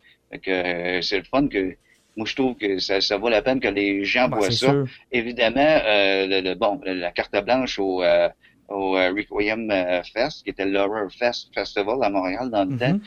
[0.43, 1.75] Que euh, c'est le fun que
[2.17, 4.67] moi je trouve que ça, ça vaut la peine que les gens Ben, voient ça.
[4.71, 4.85] sûr.
[5.11, 8.27] Évidemment, euh, le, le- bon, la carte blanche au, euh,
[8.67, 12.79] au Requiem euh, Fest, qui était l'Horror Fest Festival à Montréal dans le Mhm.
[12.79, 12.99] temps.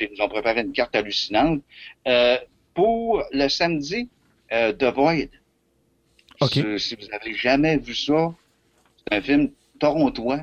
[0.00, 1.60] Ils nous ont préparé une carte hallucinante.
[2.08, 2.38] Euh,
[2.74, 4.08] pour le samedi,
[4.52, 5.30] euh, The Void.
[6.50, 8.34] Si, si vous avez jamais vu ça,
[9.06, 10.40] c'est un film torontois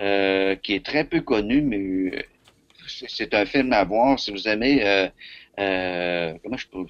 [0.00, 2.22] euh, qui est très peu connu, mais euh,
[2.86, 4.86] c'est un film à voir si vous aimez.
[4.86, 5.08] Euh,
[5.58, 6.86] euh, comment je peux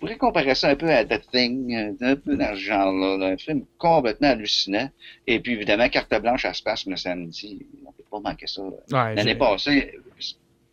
[0.00, 3.26] je pourrais comparer ça un peu à The Thing, un peu dans ce genre-là, là,
[3.34, 4.88] un film complètement hallucinant.
[5.26, 7.66] Et puis évidemment, carte blanche, se passe le samedi.
[7.84, 8.62] On peut pas manquer ça.
[8.62, 9.98] Ouais, L'année passée,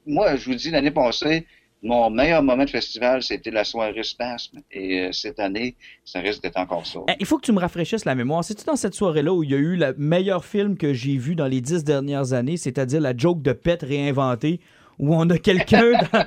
[0.05, 1.45] moi, je vous dis, l'année passée,
[1.83, 4.61] mon meilleur moment de festival, c'était la soirée Spasme.
[4.71, 5.75] Et euh, cette année,
[6.05, 6.99] ça risque d'être encore ça.
[7.09, 8.43] Eh, Il faut que tu me rafraîchisses la mémoire.
[8.43, 11.35] C'est-tu dans cette soirée-là où il y a eu le meilleur film que j'ai vu
[11.35, 14.59] dans les dix dernières années, c'est-à-dire la joke de pète réinventée,
[14.99, 16.25] où on a quelqu'un dans,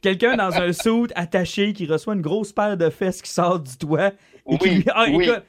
[0.00, 3.76] quelqu'un dans un suit attaché qui reçoit une grosse paire de fesses qui sort du
[3.76, 4.12] toit
[4.48, 5.24] et qui Oui, lui- Ah, oui.
[5.24, 5.42] écoute,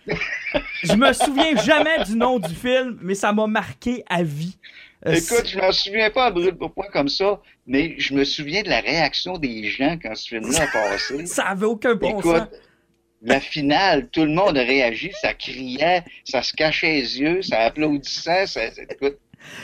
[0.83, 4.57] je me souviens jamais du nom du film, mais ça m'a marqué à vie.
[5.05, 8.61] Écoute, je m'en souviens pas à brûle pour point comme ça, mais je me souviens
[8.63, 11.25] de la réaction des gens quand ce film-là a passé.
[11.25, 12.47] ça avait aucun bon Écoute, sens.
[13.21, 17.59] la finale, tout le monde a réagi, ça criait, ça se cachait les yeux, ça
[17.61, 19.17] applaudissait, ça, ça- écoute,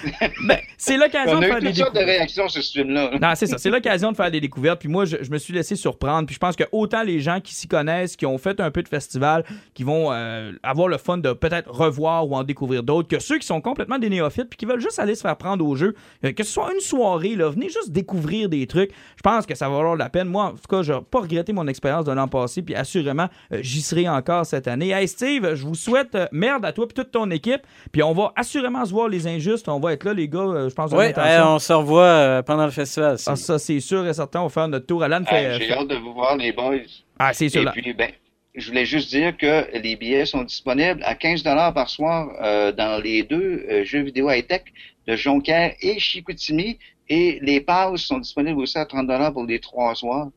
[0.47, 2.17] Ben, c'est l'occasion on de faire eu des sortes de découvertes.
[2.17, 3.11] réactions sur ce film-là.
[3.21, 3.57] Non, c'est ça.
[3.57, 4.79] C'est l'occasion de faire des découvertes.
[4.79, 6.25] Puis moi, je, je me suis laissé surprendre.
[6.25, 8.81] Puis je pense que autant les gens qui s'y connaissent, qui ont fait un peu
[8.83, 13.07] de festival, qui vont euh, avoir le fun de peut-être revoir ou en découvrir d'autres,
[13.07, 15.65] que ceux qui sont complètement des néophytes puis qui veulent juste aller se faire prendre
[15.65, 18.91] au jeu, euh, que ce soit une soirée, là, venez juste découvrir des trucs.
[19.15, 20.27] Je pense que ça va valoir la peine.
[20.27, 22.61] Moi, en tout cas, je n'ai pas regretté mon expérience de l'an passé.
[22.61, 24.89] Puis assurément, euh, j'y serai encore cette année.
[24.89, 27.61] Hey Steve, je vous souhaite merde à toi puis toute ton équipe.
[27.91, 29.68] Puis on va assurément se voir les injustes.
[29.75, 30.39] On va être là, les gars.
[30.39, 30.91] euh, je pense.
[30.91, 31.55] Oui, hey, l'intention.
[31.55, 33.17] on se revoit euh, pendant le festival.
[33.25, 34.41] Ah, ça, c'est sûr et certain.
[34.41, 35.03] On va faire notre tour.
[35.03, 35.59] Alan fait.
[35.59, 36.75] J'ai hâte de vous voir, les boys.
[37.17, 37.61] Ah, c'est sûr.
[37.61, 37.71] Et là.
[37.71, 38.11] puis, ben,
[38.55, 43.01] je voulais juste dire que les billets sont disponibles à 15 par soir euh, dans
[43.01, 44.63] les deux euh, jeux vidéo high-tech
[45.07, 46.77] de Jonquière et Chicoutimi.
[47.11, 50.29] Et les passes sont disponibles aussi à 30 pour les trois soirs.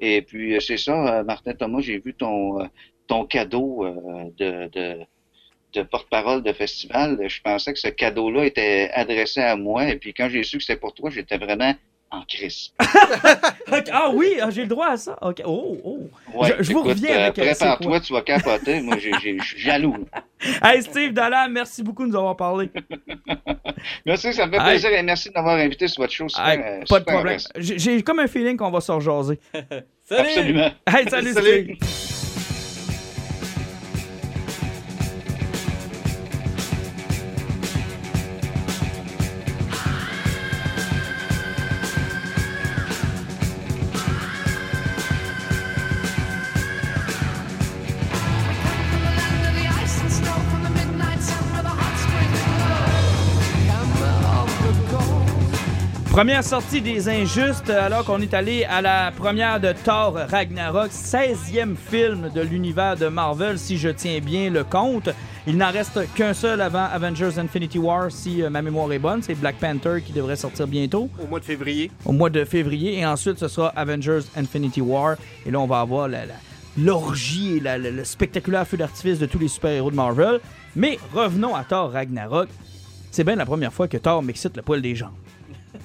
[0.00, 2.64] Et puis, euh, c'est ça, euh, Martin Thomas, j'ai vu ton, euh,
[3.06, 4.98] ton cadeau euh, de, de,
[5.78, 7.18] de porte-parole de festival.
[7.28, 9.88] Je pensais que ce cadeau-là était adressé à moi.
[9.88, 11.74] Et puis, quand j'ai su que c'était pour toi, j'étais vraiment
[12.10, 12.72] en crise.
[13.92, 15.16] Ah oui, ah, j'ai le droit à ça.
[15.20, 15.42] Ok.
[15.44, 16.00] Oh, oh.
[16.34, 18.80] Ouais, Je- je vous reviens avec, euh, Prépare-toi, tu vas capoter.
[18.80, 19.94] Moi, j'ai- j'ai- je suis jaloux.
[20.64, 22.70] Hey Steve Dallan, merci beaucoup de nous avoir parlé.
[24.06, 24.64] Merci, ça me fait Hey.
[24.64, 26.28] plaisir et merci de m'avoir invité sur votre show.
[26.28, 27.38] Super, Hey, euh, pas de problème.
[27.56, 29.38] J'ai j'ai comme un feeling qu'on va se rejaser.
[30.04, 30.28] Salut!
[30.28, 30.70] Absolument.
[30.86, 31.76] Hey, salut, Salut.
[31.80, 32.07] Steve.
[56.18, 61.76] Première sortie des Injustes, alors qu'on est allé à la première de Thor Ragnarok, 16e
[61.76, 65.10] film de l'univers de Marvel, si je tiens bien le compte.
[65.46, 69.22] Il n'en reste qu'un seul avant Avengers Infinity War, si euh, ma mémoire est bonne.
[69.22, 71.88] C'est Black Panther qui devrait sortir bientôt, Au mois de février.
[72.04, 72.98] au mois de février.
[72.98, 75.14] Et ensuite, ce sera Avengers Infinity War.
[75.46, 76.34] Et là, on va avoir la- la-
[76.76, 80.40] l'orgie et la- le, le spectaculaire feu d'artifice de tous les super-héros de Marvel.
[80.74, 82.48] Mais revenons à Thor Ragnarok.
[83.12, 85.12] C'est bien la première fois que Thor m'excite le poil des jambes.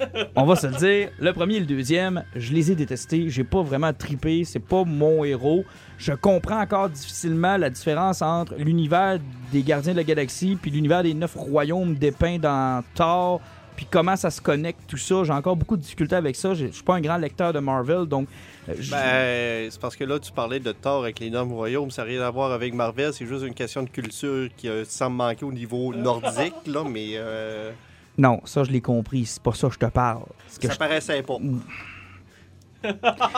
[0.36, 3.30] On va se le dire, le premier et le deuxième, je les ai détestés.
[3.30, 4.44] J'ai pas vraiment tripé.
[4.44, 5.64] C'est pas mon héros.
[5.98, 9.20] Je comprends encore difficilement la différence entre l'univers
[9.52, 13.40] des Gardiens de la Galaxie puis l'univers des Neuf Royaumes dépeints dans Thor.
[13.76, 15.24] Puis comment ça se connecte, tout ça.
[15.24, 16.54] J'ai encore beaucoup de difficultés avec ça.
[16.54, 18.28] Je suis pas un grand lecteur de Marvel, donc.
[18.70, 21.90] euh, Ben, c'est parce que là, tu parlais de Thor avec les normes royaumes.
[21.90, 23.12] Ça n'a rien à voir avec Marvel.
[23.14, 26.84] C'est juste une question de culture qui euh, semble manquer au niveau nordique, là.
[26.88, 27.72] Mais euh,
[28.18, 29.26] Non, ça, je l'ai compris.
[29.26, 30.24] C'est pas ça que je te parle.
[30.48, 31.38] Ce que ça je paraissait pas.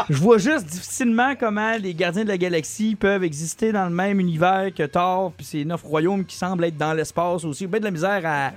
[0.10, 4.20] Je vois juste difficilement comment les gardiens de la galaxie peuvent exister dans le même
[4.20, 7.68] univers que Thor, puis ces neuf royaumes qui semblent être dans l'espace aussi.
[7.68, 8.52] Bien de la misère à,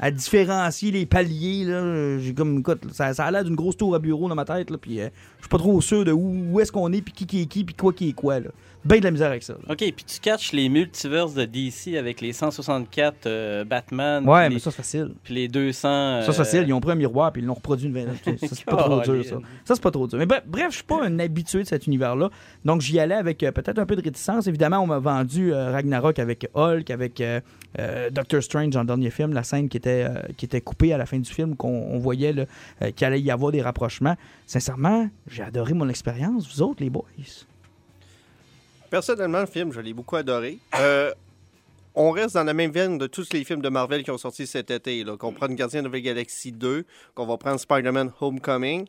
[0.00, 1.64] à différencier les paliers.
[1.64, 2.18] là.
[2.18, 4.70] J'ai comme, écoute, ça, ça a l'air d'une grosse tour à bureau dans ma tête,
[4.70, 5.08] là, puis euh,
[5.38, 7.46] je suis pas trop sûr de où, où est-ce qu'on est, puis qui qui est
[7.46, 8.40] qui, puis quoi qui est quoi.
[8.40, 8.50] Là.
[8.84, 9.52] Ben de la misère avec ça.
[9.52, 9.60] là.
[9.72, 14.54] OK, puis tu catches les multiverses de DC avec les 164 euh, Batman, Ouais, mais
[14.56, 15.12] les, ça, c'est facile.
[15.22, 15.80] puis les 200...
[15.82, 16.64] Ça, c'est euh, facile.
[16.66, 18.38] Ils ont pris un miroir, puis ils l'ont reproduit une vingtaine.
[18.38, 19.36] Ça, c'est pas trop dur, ça.
[19.64, 20.18] Ça, c'est pas trop dur.
[20.18, 22.30] Mais bref, je suis pas un habitué de cet univers-là.
[22.64, 24.46] Donc, j'y allais avec euh, peut-être un peu de réticence.
[24.48, 27.40] Évidemment, on m'a vendu euh, Ragnarok avec Hulk, avec euh,
[27.78, 30.92] euh, Doctor Strange dans le dernier film, la scène qui était, euh, qui était coupée
[30.92, 32.34] à la fin du film, qu'on on voyait
[32.82, 34.16] euh, qu'il allait y avoir des rapprochements.
[34.46, 36.52] Sincèrement, j'ai adoré mon expérience.
[36.52, 37.02] Vous autres, les boys.
[38.92, 40.58] Personnellement, le film, je l'ai beaucoup adoré.
[40.78, 41.14] Euh,
[41.94, 44.46] on reste dans la même veine de tous les films de Marvel qui ont sorti
[44.46, 45.02] cet été.
[45.18, 46.84] Qu'on prenne Gardien de la Galaxie 2,
[47.14, 48.84] qu'on va prendre Spider-Man Homecoming.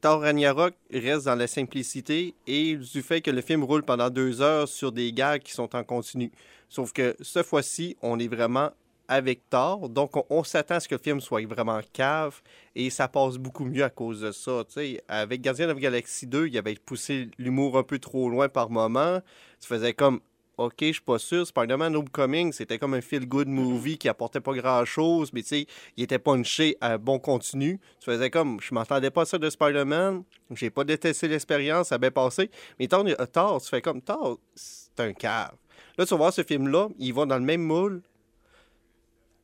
[0.00, 4.40] Thor Ragnarok reste dans la simplicité et du fait que le film roule pendant deux
[4.40, 6.32] heures sur des gags qui sont en continu.
[6.70, 8.70] Sauf que cette fois-ci, on est vraiment
[9.08, 12.40] avec Thor, donc on, s'attend à ce que le film soit vraiment cave
[12.74, 14.64] et ça passe beaucoup mieux à cause de ça.
[14.66, 15.02] tu sais.
[15.08, 18.70] Avec Gardien de la Galaxie 2, il avait poussé l'humour un peu trop loin par
[18.70, 19.20] moment.
[19.60, 20.20] Tu faisais comme
[20.58, 21.46] OK, je suis pas sûr.
[21.46, 26.04] Spider-Man Homecoming, c'était comme un feel-good movie qui apportait pas grand-chose, mais tu sais, il
[26.04, 27.80] était punché à bon contenu.
[28.00, 31.98] Tu faisais comme, je m'entendais pas ça de Spider-Man, j'ai pas détesté l'expérience, ça a
[31.98, 32.50] bien passé.
[32.78, 35.54] Mais Thor, euh, tu fais comme, Thor, c'est un cave.
[35.98, 38.02] Là, tu vas voir ce film-là, il va dans le même moule.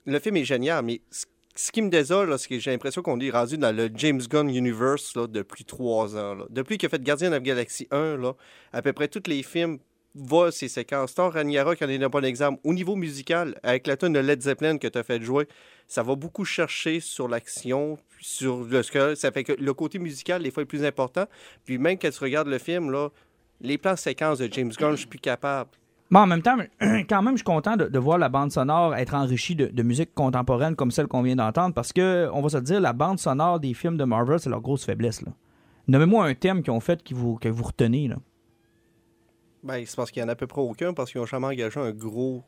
[0.08, 1.26] Le film est génial, mais ce-
[1.70, 5.14] qui me désole, c'est que j'ai l'impression qu'on est rendu dans le James Gunn Universe
[5.16, 6.38] là, depuis trois ans.
[6.48, 8.32] Depuis qu'il a fait Gardien de la Galaxie 1, là,
[8.72, 9.78] à peu près tous les films
[10.14, 12.58] vois ces séquences, Thor Ragnarok en est un bon exemple.
[12.64, 15.46] Au niveau musical, avec la tune de Led Zeppelin que tu as fait jouer,
[15.86, 20.42] ça va beaucoup chercher sur l'action, sur le ce Ça fait que le côté musical,
[20.42, 21.26] des fois, est plus important.
[21.66, 23.10] Puis même quand tu regardes le film, là,
[23.60, 25.70] les plans séquences de James Gunn, je suis plus capable.
[26.10, 29.14] Bon, en même temps, quand même, je suis content de, voir la bande sonore être
[29.14, 32.80] enrichie de, musique contemporaine comme celle qu'on vient d'entendre parce que, on va se dire,
[32.80, 35.22] la bande sonore des films de Marvel, c'est leur grosse faiblesse.
[35.86, 38.08] Nommez-moi un thème qu'ils ont fait que vous retenez.
[38.08, 38.16] Là.
[39.62, 41.46] Ben, c'est parce qu'il y en a à peu près aucun, parce qu'ils ont jamais
[41.46, 42.42] engagé un gros,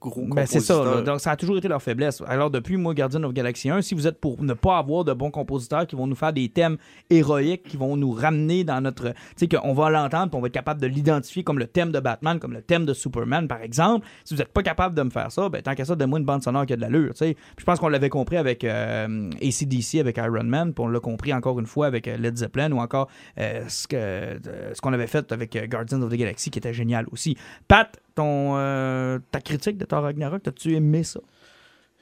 [0.00, 0.82] gros Ben, c'est ça.
[0.84, 1.02] là.
[1.02, 2.22] Donc, ça a toujours été leur faiblesse.
[2.26, 5.12] Alors, depuis, moi, Guardian of Galaxy 1, si vous êtes pour ne pas avoir de
[5.12, 6.76] bons compositeurs qui vont nous faire des thèmes
[7.10, 9.10] héroïques, qui vont nous ramener dans notre.
[9.10, 12.00] Tu sais, qu'on va l'entendre, on va être capable de l'identifier comme le thème de
[12.00, 14.06] Batman, comme le thème de Superman, par exemple.
[14.24, 16.24] Si vous n'êtes pas capable de me faire ça, ben, tant qu'à ça, donne-moi une
[16.24, 17.10] bande sonore qui a de l'allure.
[17.12, 17.36] tu sais.
[17.58, 21.32] Je pense qu'on l'avait compris avec euh, ACDC, avec Iron Man, puis on l'a compris
[21.32, 23.08] encore une fois avec euh, Led Zeppelin, ou encore
[23.38, 24.38] euh, ce que- euh,
[24.74, 27.36] ce qu'on avait fait avec Guardians of the Galaxy, qui était génial aussi.
[27.68, 31.20] Pat, ton, euh, ta critique de Thor Ragnarok, as-tu aimé ça?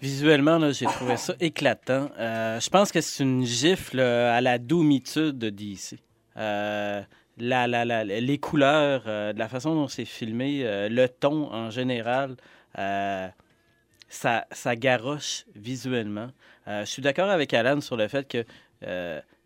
[0.01, 2.11] Visuellement, j'ai trouvé ça éclatant.
[2.19, 5.99] Euh, je pense que c'est une gifle euh, à la doumitude de DC.
[6.37, 7.03] Euh,
[7.39, 12.37] la, la, les couleurs, la façon dont c'est filmé, le ton en général,
[12.77, 16.29] ça, ça garoche visuellement.
[16.69, 18.45] Je suis d'accord avec Alan sur le fait que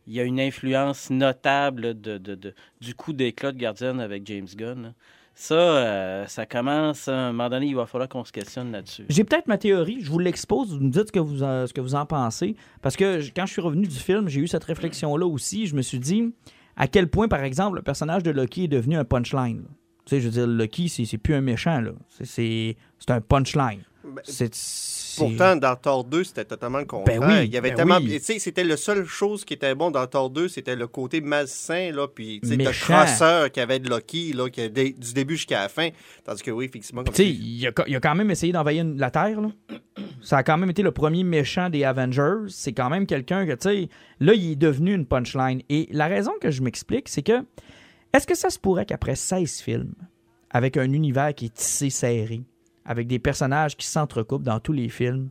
[0.07, 4.93] il y a une influence notable du coup d'éclat de Guardian avec James Gunn.
[5.41, 9.05] Ça, euh, ça commence, à un moment donné, il va falloir qu'on se questionne là-dessus.
[9.09, 11.73] J'ai peut-être ma théorie, je vous l'expose, vous me dites ce que vous, en, ce
[11.73, 12.57] que vous en pensez.
[12.83, 15.69] Parce que quand je suis revenu du film, j'ai eu cette réflexion-là aussi.
[15.69, 16.35] Je me suis dit
[16.77, 19.59] à quel point, par exemple, le personnage de Loki est devenu un punchline.
[19.59, 19.69] là.
[20.07, 21.85] Tu sais, je veux dire, Loki, c'est plus un méchant.
[22.25, 22.77] C'est-
[23.09, 23.83] un punchline.
[24.03, 24.53] Ben, c'est-
[25.19, 27.21] Pourtant, dans Thor 2, c'était totalement le contraire.
[27.21, 27.99] Ben oui, il y avait ben tellement.
[27.99, 28.19] oui.
[28.19, 31.21] Tu sais, c'était la seule chose qui était bon dans Thor 2, c'était le côté
[31.21, 35.63] malsain, là, puis le crosseur qu'il y avait de Loki, là, qui, du début jusqu'à
[35.63, 35.89] la fin.
[36.25, 39.41] Tandis que oui, effectivement, comme il a, il a quand même essayé d'envahir la Terre.
[39.41, 39.51] Là.
[40.23, 42.49] Ça a quand même été le premier méchant des Avengers.
[42.49, 43.89] C'est quand même quelqu'un que, tu sais,
[44.21, 45.63] là, il est devenu une punchline.
[45.69, 47.45] Et la raison que je m'explique, c'est que
[48.13, 49.95] est-ce que ça se pourrait qu'après 16 films,
[50.51, 52.43] avec un univers qui est tissé serré,
[52.89, 55.29] avec des personnages qui s'entrecoupent dans tous les films,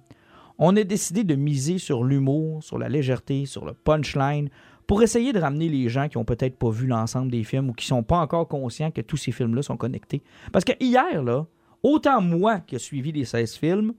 [0.59, 4.49] on ait décidé de miser sur l'humour, sur la légèreté, sur le punchline,
[4.85, 7.73] pour essayer de ramener les gens qui ont peut-être pas vu l'ensemble des films ou
[7.73, 10.21] qui sont pas encore conscients que tous ces films-là sont connectés.
[10.53, 11.45] Parce que hier, là,
[11.81, 13.93] autant moi qui ai suivi les 16 films,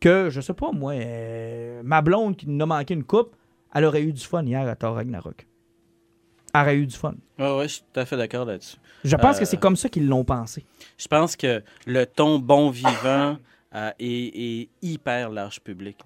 [0.00, 3.36] que, je sais pas, moi, euh, ma blonde qui nous a manqué une coupe,
[3.72, 5.46] elle aurait eu du fun hier à Thor Ragnarok.
[6.62, 7.14] Aurait eu du fun.
[7.38, 8.76] Oui, ouais, je suis tout à fait d'accord là-dessus.
[9.04, 10.64] Je pense Euh, que c'est comme ça qu'ils l'ont pensé.
[10.98, 13.36] Je pense que le ton bon vivant
[13.74, 15.98] euh, est, est hyper large public.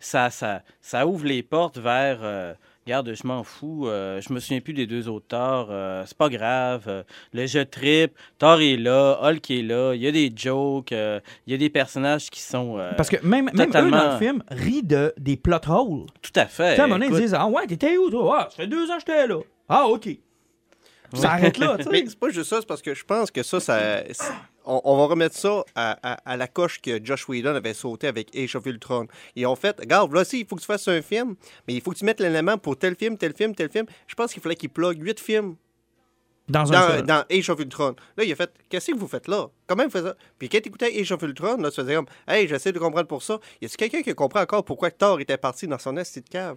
[0.00, 2.18] Ça, ça, ça ouvre les portes vers.
[2.22, 2.52] euh,
[2.86, 3.86] Regarde, je m'en fous.
[3.88, 5.68] euh, je me souviens plus des deux autres Thor.
[5.70, 6.84] euh, c'est pas grave.
[6.88, 8.12] euh, le jeu trip.
[8.38, 9.18] Thor est là.
[9.22, 9.94] Hulk est là.
[9.94, 10.92] Il y a des jokes.
[10.92, 12.76] euh, il y a des personnages qui sont.
[12.78, 16.06] euh, Parce que même, même eux, dans le film, rient de, des plot holes.
[16.20, 16.70] Tout à fait.
[16.72, 18.36] Tu sais, à un moment donné, ils disent Ah ouais, t'étais où, toi?
[18.40, 19.38] Ah, ça fait deux ans que j'étais là.
[19.68, 20.08] Ah, OK.
[21.14, 22.06] Ça arrête là, tu Mais sais.
[22.08, 24.02] c'est pas juste ça, c'est parce que je pense que ça, ça
[24.64, 28.08] on, on va remettre ça à, à- à la coche que Josh Whedon avait sauté
[28.08, 29.06] avec Age of Ultron.
[29.36, 31.36] Ils ont fait, regarde, là, si, il faut que tu fasses un film,
[31.68, 33.86] mais il faut que tu mettes l'élément pour tel film, tel film, tel film.
[34.08, 35.54] Je pense qu'il fallait qu'il plug huit films
[36.48, 37.94] Dans dans, dans Age of Ultron.
[38.16, 39.46] Là, il a fait, qu'est-ce que vous faites là?
[39.68, 40.16] Comment vous faites ça?
[40.38, 43.06] Puis quand tu écoutais Age of Ultron, là, tu faisais comme, hey, j'essaie de comprendre
[43.06, 43.38] pour ça.
[43.60, 46.56] Y a-tu quelqu'un qui comprend encore pourquoi Thor était parti dans son esti de cave?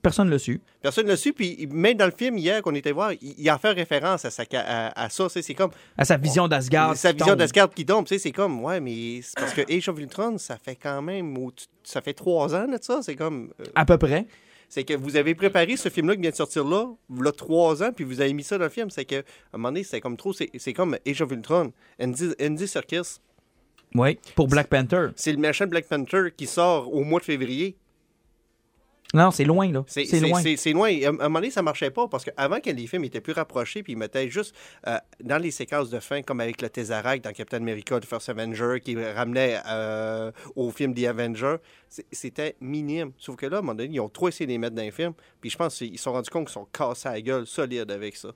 [0.00, 0.60] Personne ne l'a su.
[0.80, 3.48] Personne ne l'a su, puis même dans le film hier qu'on était voir, il, il
[3.48, 5.28] a fait référence à, sa, ca- à, à ça.
[5.28, 6.96] C'est comme, À sa vision d'Asgard.
[6.96, 7.38] sa qui vision tombe.
[7.38, 11.02] d'Asgard qui tombe, c'est comme, ouais, mais parce que Age of Ultron, ça fait quand
[11.02, 11.36] même,
[11.84, 14.26] ça fait trois ans de ça, c'est comme, euh, À peu près.
[14.68, 16.86] c'est que vous avez préparé ce film-là qui vient de sortir là,
[17.24, 19.18] a trois ans, puis vous avez mis ça dans le film, c'est que, à
[19.52, 21.72] un moment donné, c'est comme trop, c'est comme Age of Ultron,
[22.02, 23.18] Andy, Andy Serkis,
[23.94, 24.18] Oui.
[24.34, 25.08] Pour Black Panther.
[25.14, 27.76] c'est le méchant Black Panther qui sort au mois de février.
[29.14, 29.84] Non, c'est loin, là.
[29.86, 30.40] C'est loin.
[30.56, 30.88] c'est- loin.
[30.88, 33.82] À un moment donné, ça marchait pas parce qu'avant que les films étaient plus rapprochés,
[33.82, 34.54] puis ils mettaient juste
[34.86, 38.28] euh, dans les séquences de fin, comme avec le Tesseract dans Captain America, The First
[38.30, 41.56] Avenger, qui ramenait euh, au film The Avenger,
[42.10, 43.12] c'était minime.
[43.18, 44.82] Sauf que là, à un moment donné, ils ont trop essayé de les mettre dans
[44.82, 47.20] les films, puis je pense qu'ils se sont rendus compte qu'ils sont cassés à la
[47.20, 48.30] gueule solide avec ça.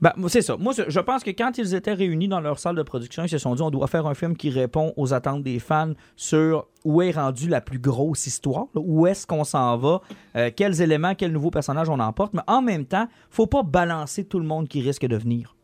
[0.00, 0.56] Ben, c'est ça.
[0.56, 3.38] Moi, je pense que quand ils étaient réunis dans leur salle de production, ils se
[3.38, 7.00] sont dit on doit faire un film qui répond aux attentes des fans sur où
[7.02, 10.00] est rendue la plus grosse histoire, où est-ce qu'on s'en va,
[10.36, 12.34] euh, quels éléments, quels nouveaux personnages on emporte?
[12.34, 15.56] Mais en même temps, faut pas balancer tout le monde qui risque de venir.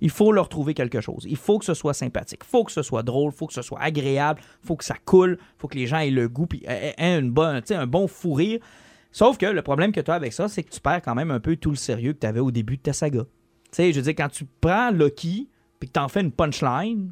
[0.00, 1.24] Il faut leur trouver quelque chose.
[1.26, 2.40] Il faut que ce soit sympathique.
[2.44, 3.30] Il faut que ce soit drôle.
[3.32, 4.40] Il faut que ce soit agréable.
[4.62, 5.38] Il faut que ça coule.
[5.40, 7.74] Il faut que les gens aient le goût puis aient- aient une bonne, tu sais,
[7.74, 8.58] un bon fou rire.
[9.12, 11.30] Sauf que le problème que tu as avec ça, c'est que tu perds quand même
[11.30, 13.22] un peu tout le sérieux que tu avais au début de ta saga.
[13.74, 15.48] Sais, je veux dire, quand tu prends Loki,
[15.80, 17.10] puis que t'en fais une punchline,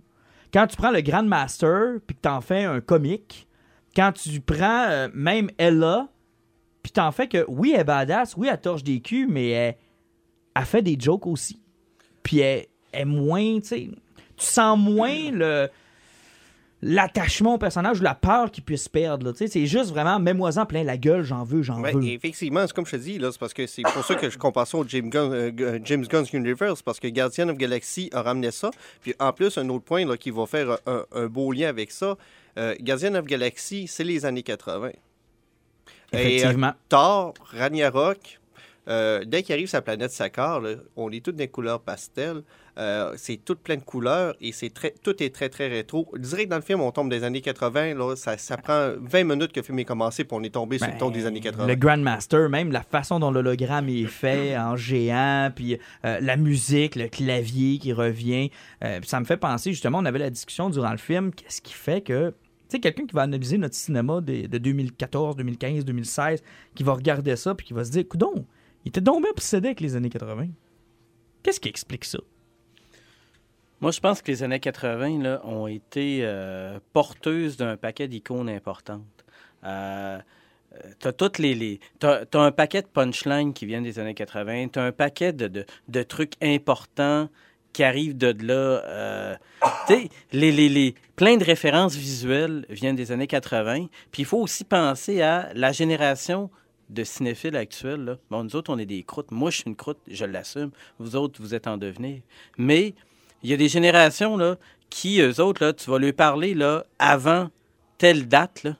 [0.53, 3.49] quand tu prends le Grandmaster, puis que t'en fais un comique,
[3.97, 6.07] quand tu prends euh, même Ella,
[6.81, 9.77] puis t'en fais que, oui, elle est badass, oui, elle torche des culs, mais elle,
[10.55, 11.61] elle fait des jokes aussi.
[12.23, 13.91] Puis elle est moins, tu
[14.37, 15.69] sens moins le
[16.83, 19.33] l'attachement au personnage ou la peur qu'il puisse perdre.
[19.37, 22.05] C'est juste vraiment, mets-moi-en plein la gueule, j'en veux, j'en Ouais, veux.
[22.05, 24.37] effectivement, c'est comme je te dis, là, c'est parce que c'est pour ça que je
[24.37, 28.11] compare ça au James, Gunn, euh, Gu- James Gunn's Universe, parce que Guardian of Galaxy
[28.13, 28.71] a ramené ça.
[29.01, 31.93] Puis en plus, un autre point là, qui va faire un, un beau lien avec
[31.93, 32.17] ça,
[32.59, 34.89] euh, Guardian of Galaxy, c'est les années 80.
[34.89, 34.93] Et,
[36.17, 36.73] euh, Effectivement.
[36.89, 38.41] Thor, Ragnarok,
[38.89, 40.61] euh, dès qu'il arrive sur la planète Sakar,
[40.97, 42.43] on est toutes des couleurs pastel.
[42.79, 46.09] Euh, c'est tout plein de couleurs et c'est très, tout est très, très rétro.
[46.17, 47.95] Direct dans le film, on tombe des années 80.
[47.95, 50.79] Là, ça, ça prend 20 minutes que le film est commencé pour on est tombé
[50.79, 51.67] sur le ton des années 80.
[51.67, 56.37] Ben, Le Grandmaster, même la façon dont l'hologramme est fait en géant, puis euh, la
[56.37, 58.51] musique, le clavier qui revient.
[58.83, 61.75] euh, ça me fait penser, justement, on avait la discussion durant le film, qu'est-ce qui
[61.75, 62.31] fait que.
[62.31, 66.43] Tu sais, quelqu'un qui va analyser notre cinéma de, de 2014, 2015, 2016,
[66.75, 68.47] qui va regarder ça, puis qui va se dire, coudon,
[68.87, 70.47] il était donc bien obsédé avec les années 80.
[71.43, 72.19] Qu'est-ce qui explique ça?
[73.83, 78.49] Moi, je pense que les années 80 là, ont été euh, porteuses d'un paquet d'icônes
[78.49, 79.03] importantes.
[79.65, 80.21] Euh,
[81.41, 81.55] les.
[81.57, 84.69] les t'as, t'as un paquet de punchlines qui viennent des années 80.
[84.69, 87.29] Tu as un paquet de, de, trucs importants
[87.73, 88.55] qui arrivent de là.
[88.55, 89.35] Euh,
[90.33, 93.87] les, les, les, plein de références visuelles viennent des années 80.
[94.13, 96.51] Puis il faut aussi penser à la génération
[96.89, 98.05] de cinéphiles actuels.
[98.05, 98.17] Là.
[98.31, 99.33] Bon, nous autres, on est des croûtes.
[99.33, 100.71] Moi, je suis une croûte, je l'assume.
[101.01, 102.21] Vous autres, vous êtes en devenir.
[102.59, 102.95] Mais
[103.43, 104.57] il y a des générations là,
[104.91, 107.49] qui, eux autres, là, tu vas leur parler là, avant
[107.99, 108.63] telle date.
[108.63, 108.77] Là,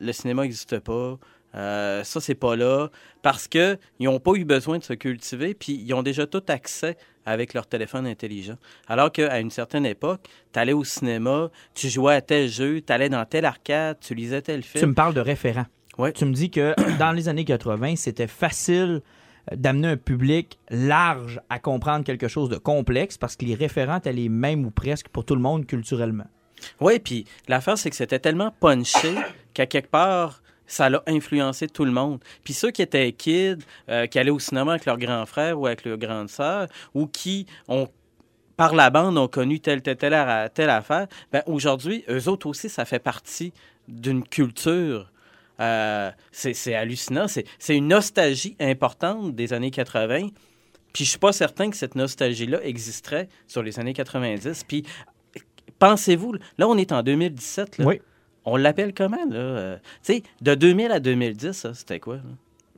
[0.00, 1.18] le cinéma n'existe pas.
[1.54, 2.88] Euh, ça, c'est pas là.
[3.22, 6.96] Parce qu'ils n'ont pas eu besoin de se cultiver, puis ils ont déjà tout accès
[7.24, 8.56] avec leur téléphone intelligent.
[8.88, 10.22] Alors qu'à une certaine époque,
[10.52, 14.14] tu allais au cinéma, tu jouais à tel jeu, tu allais dans tel arcade, tu
[14.14, 14.82] lisais tel film.
[14.82, 15.66] Tu me parles de référents.
[15.98, 16.12] Ouais.
[16.12, 19.02] Tu me dis que dans les années 80, c'était facile
[19.50, 24.12] d'amener un public large à comprendre quelque chose de complexe parce que les référents étaient
[24.12, 26.26] les mêmes ou presque pour tout le monde culturellement.
[26.80, 29.14] Oui, puis l'affaire, c'est que c'était tellement punché
[29.52, 32.20] qu'à quelque part, ça l'a influencé tout le monde.
[32.44, 35.66] Puis ceux qui étaient kids, euh, qui allaient au cinéma avec leur grand frère ou
[35.66, 37.88] avec leur grande sœur, ou qui ont
[38.56, 42.68] par la bande ont connu telle, telle, telle, telle affaire, ben aujourd'hui, eux autres aussi,
[42.68, 43.52] ça fait partie
[43.88, 45.10] d'une culture.
[45.62, 47.26] Euh, c'est hallucinant.
[47.28, 50.28] C'est une nostalgie importante des années 80.
[50.92, 54.64] Puis je suis pas certain que cette nostalgie-là existerait sur les années 90.
[54.64, 54.84] Puis
[55.78, 57.78] pensez-vous, là, on est en 2017.
[57.78, 57.86] Là.
[57.86, 58.00] Oui.
[58.44, 59.36] On l'appelle comment, là?
[59.36, 62.16] Euh, tu sais, de 2000 à 2010, ça, c'était quoi?
[62.16, 62.22] là?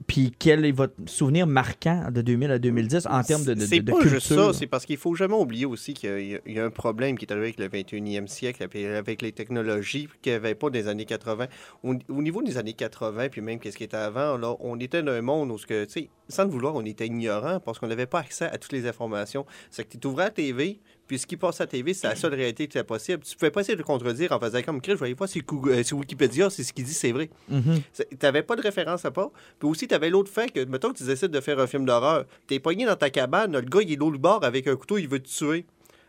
[0.07, 3.76] Puis quel est votre souvenir marquant de 2000 à 2010 en termes de, de, C'est
[3.80, 4.18] de- de pas culture?
[4.20, 6.70] juste ça, c'est parce qu'il faut jamais oublier aussi qu'il y a- il y, un
[6.70, 10.68] problème qui est arrivé avec le 21e siècle, avec- les technologies qu'il n'y avait pas
[10.70, 11.47] des années 80.
[11.84, 15.03] Au, au niveau des années 80, puis même qu'est-ce qui était avant, là, on était
[15.03, 15.86] dans un monde où, que,
[16.28, 19.47] sans le vouloir, on était ignorant parce qu'on n'avait pas accès à toutes les informations.
[19.70, 22.16] C'est que tu ouvrais la TV, puis ce qui passe à la TV, c'est la
[22.16, 23.22] seule réalité qui était possible.
[23.22, 25.70] Tu pouvais pas essayer de le contredire en faisant comme Chris, je voyais pas Google-
[25.72, 27.28] euh, sur Wikipédia, c'est ce qu'il dit, c'est vrai.
[27.48, 27.80] Mhm.
[27.94, 29.30] Tu n'avais pas de référence à part.
[29.59, 31.84] Puis aussi, tu avais l'autre fait que, mettons que tu décides de faire un film
[31.84, 32.24] d'horreur.
[32.48, 34.98] Tu es pogné dans ta cabane, le gars, il est l'autre bord avec un couteau,
[34.98, 35.64] il veut te tuer.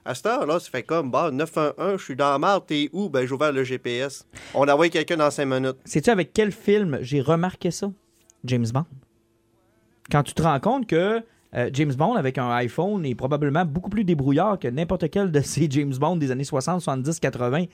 [0.08, 3.10] À cette heure-là, ça fait comme, bah, 911, je suis dans la marde, t'es où?
[3.10, 4.26] Ben, j'ai ouvert le GPS.
[4.54, 5.78] On envoie quelqu'un dans 5 minutes.
[5.84, 7.92] Sais-tu avec quel film j'ai remarqué ça?
[8.44, 8.86] James Bond.
[10.12, 11.22] Quand tu te rends compte que
[11.56, 15.42] euh, James Bond avec un iPhone est probablement beaucoup plus débrouillard que n'importe quel de
[15.42, 17.66] ces James Bond des années 60, 70, 80.
[17.66, 17.70] Tu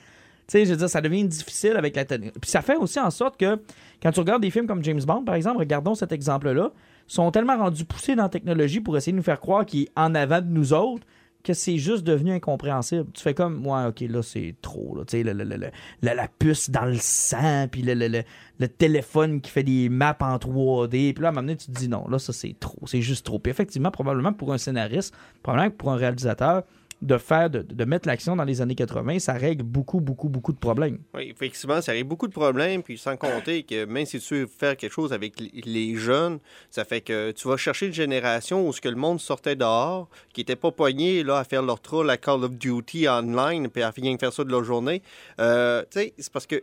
[0.47, 2.39] sais, je veux dire, ça devient difficile avec la technologie.
[2.39, 3.59] Puis ça fait aussi en sorte que
[4.01, 6.71] quand tu regardes des films comme James Bond, par exemple, regardons cet exemple-là,
[7.07, 9.91] sont tellement rendus poussés dans la technologie pour essayer de nous faire croire qu'il est
[9.95, 11.05] en avant de nous autres
[11.43, 13.05] que c'est juste devenu incompréhensible.
[13.13, 14.95] Tu fais comme, ouais, ok, là, c'est trop.
[14.95, 15.03] Là.
[15.05, 15.71] Tu sais, le- le-
[16.01, 21.13] la, puce dans le sang, puis le téléphone qui fait des maps en 3D.
[21.13, 22.79] Puis là, à un moment donné, tu te dis, non, là, ça, c'est trop.
[22.85, 23.39] C'est juste trop.
[23.39, 25.13] Puis effectivement, probablement pour un scénariste,
[25.43, 26.63] probablement pour un réalisateur,
[27.01, 30.53] de faire, de, de mettre l'action dans les années 80, ça règle beaucoup, beaucoup, beaucoup
[30.53, 30.99] de problèmes.
[31.15, 34.47] Oui, effectivement, ça arrive beaucoup de problèmes, puis sans compter que même si tu veux
[34.47, 36.39] faire quelque chose avec les- jeunes,
[36.69, 40.07] ça fait que tu vas chercher une génération où ce que le monde sortait dehors,
[40.33, 43.81] qui n'était pas poigné là, à faire leur troll à Call of Duty online, puis
[43.83, 45.01] à rien que faire ça de leur journée.
[45.39, 46.61] Euh, tu sais, c'est parce que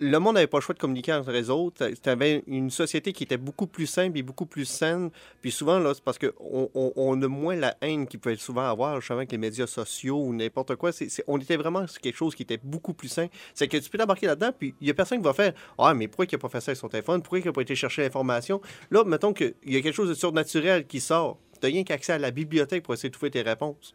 [0.00, 1.88] le monde n'avait pas le choix de communiquer entre les autres.
[2.06, 5.10] Avais une société qui était beaucoup plus simple et beaucoup plus saine.
[5.40, 9.00] Puis souvent, là, c'est parce qu'on on, a moins la haine qu'il peut souvent avoir,
[9.00, 10.90] justement, avec les médias sociaux ou n'importe quoi.
[11.28, 13.28] On était vraiment sur quelque chose qui était beaucoup plus sain.
[13.54, 15.94] C'est que tu peux t'embarquer là-dedans, puis il n'y a personne qui va faire Ah,
[15.94, 17.22] mais pourquoi il n'a pas fait ça avec son téléphone?
[17.22, 20.14] Pourquoi il n'a pas été chercher l'information Là, mettons qu'il y a quelque chose de
[20.14, 21.38] surnaturel qui sort.
[21.54, 23.94] Tu n'as rien qu'accès à la bibliothèque pour essayer de trouver tes réponses.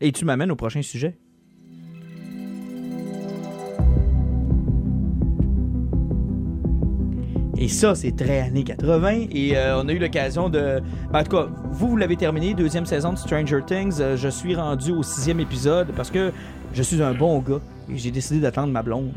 [0.00, 1.16] Et tu m'amènes au prochain sujet.
[7.58, 9.28] Et ça, c'est très années 80.
[9.30, 10.80] Et euh, on a eu l'occasion de.
[11.10, 13.96] ben, en tout cas, vous, vous l'avez terminé, deuxième saison de Stranger Things.
[14.00, 16.32] Euh, je suis rendu au sixième épisode parce que
[16.74, 19.10] je suis un bon gars et j'ai décidé d'attendre ma blonde.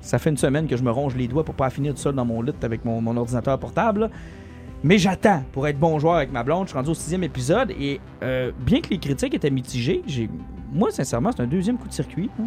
[0.00, 2.14] Ça fait une semaine que je me ronge les doigts pour pas finir tout seul
[2.14, 4.10] dans mon lit avec mon, ordinateur portable.
[4.84, 6.66] Mais j'attends pour être bon joueur avec ma blonde.
[6.66, 10.02] Je suis rendu au sixième épisode et euh, bien que les critiques étaient mitigées,
[10.72, 12.30] moi, sincèrement, c'est un deuxième coup de circuit.
[12.38, 12.44] hein.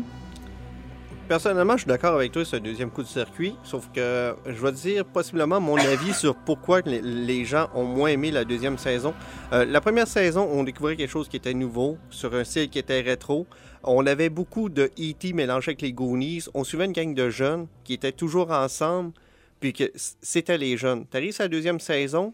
[1.27, 3.53] Personnellement, je suis d'accord avec toi, c'est un deuxième coup de circuit.
[3.63, 8.09] Sauf que je vais te dire possiblement mon avis sur pourquoi les- gens ont moins
[8.09, 9.13] aimé la deuxième saison.
[9.51, 12.79] Euh, la première saison, on découvrait quelque chose qui était nouveau, sur un style qui
[12.79, 13.45] était rétro.
[13.83, 15.33] On avait beaucoup de E.T.
[15.33, 16.45] mélangé avec les Goonies.
[16.53, 19.11] On suivait une gang de jeunes qui étaient toujours ensemble,
[19.59, 19.83] puis que
[20.21, 21.05] c'était les jeunes.
[21.07, 22.33] T'arrives à la deuxième saison,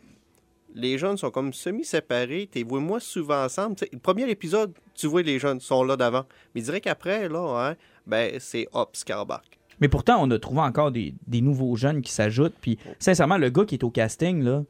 [0.75, 2.49] les jeunes sont comme semi-séparés.
[2.51, 3.75] Tu vois souvent ensemble.
[3.91, 6.25] Le premier épisode, tu vois les jeunes sont là d'avant.
[6.53, 7.75] Mais je dirais qu'après, là, hein,
[8.05, 9.59] ben, c'est hop, Scarback.
[9.79, 12.55] Mais pourtant, on a trouvé encore des, des nouveaux jeunes qui s'ajoutent.
[12.61, 14.63] Puis, sincèrement, le gars qui est au casting, là,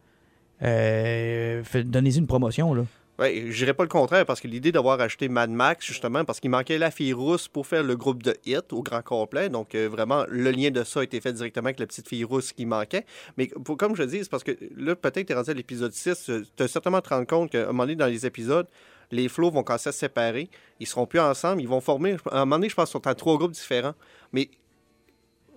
[0.64, 2.74] euh, donnez-y une promotion.
[2.74, 2.86] Là.
[3.20, 6.40] Ouais, je dirais pas le contraire, parce que l'idée d'avoir acheté Mad Max, justement, parce
[6.40, 9.50] qu'il manquait la fille rousse pour faire le groupe de hit au grand complet.
[9.50, 12.24] Donc, euh, vraiment, le lien de ça a été fait directement avec la petite fille
[12.24, 13.06] rousse qui manquait.
[13.38, 15.54] Mais pour, comme je dis, c'est parce que là, peut-être que tu es rendu à
[15.54, 18.68] l'épisode 6, tu as certainement te rendre compte qu'à un moment donné, dans les épisodes,
[19.14, 20.50] les flots vont commencer à se séparer.
[20.80, 21.62] Ils seront plus ensemble.
[21.62, 22.18] Ils vont former.
[22.32, 23.94] À un moment donné, je pense qu'ils sont en trois groupes différents.
[24.32, 24.50] Mais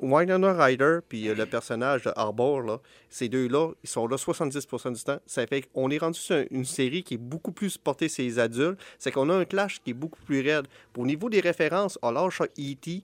[0.01, 2.79] Winona Ryder puis euh, le personnage de Arbor, là,
[3.09, 5.19] ces deux-là, ils sont là 70% du temps.
[5.27, 8.39] Ça fait qu'on est rendu sur une série qui est beaucoup plus portée sur les
[8.39, 8.79] adultes.
[8.99, 10.67] C'est qu'on a un clash qui est beaucoup plus raide.
[10.97, 13.03] Au niveau des références, on lâche E.T.,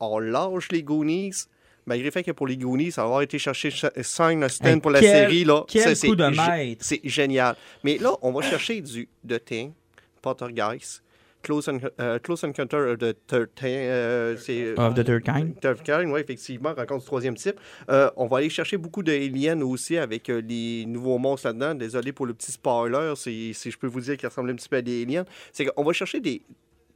[0.00, 1.44] on lâche les Goonies.
[1.86, 4.80] Malgré le fait que pour les Goonies, ça va avoir été chercher Sign Stan Hey,
[4.80, 5.44] pour la série.
[5.44, 5.64] Là.
[6.80, 7.56] C'est génial.
[7.82, 9.72] Mais là, on va chercher du The Thing,
[10.22, 11.02] Poltergeist,
[11.42, 15.60] Close, En- euh, Close Encounter of the Third euh, c'est- Of the Third Kind.
[15.60, 17.56] Third Kind, oui, effectivement, rencontre du troisième type.
[17.90, 21.74] Euh, on va aller chercher beaucoup d'aliens aussi avec euh, les nouveaux monstres là-dedans.
[21.74, 24.68] Désolé pour le petit spoiler, si, si je peux vous dire qu'ils ressemblent un petit
[24.68, 25.24] peu à des aliens.
[25.52, 26.42] C'est qu'on va chercher des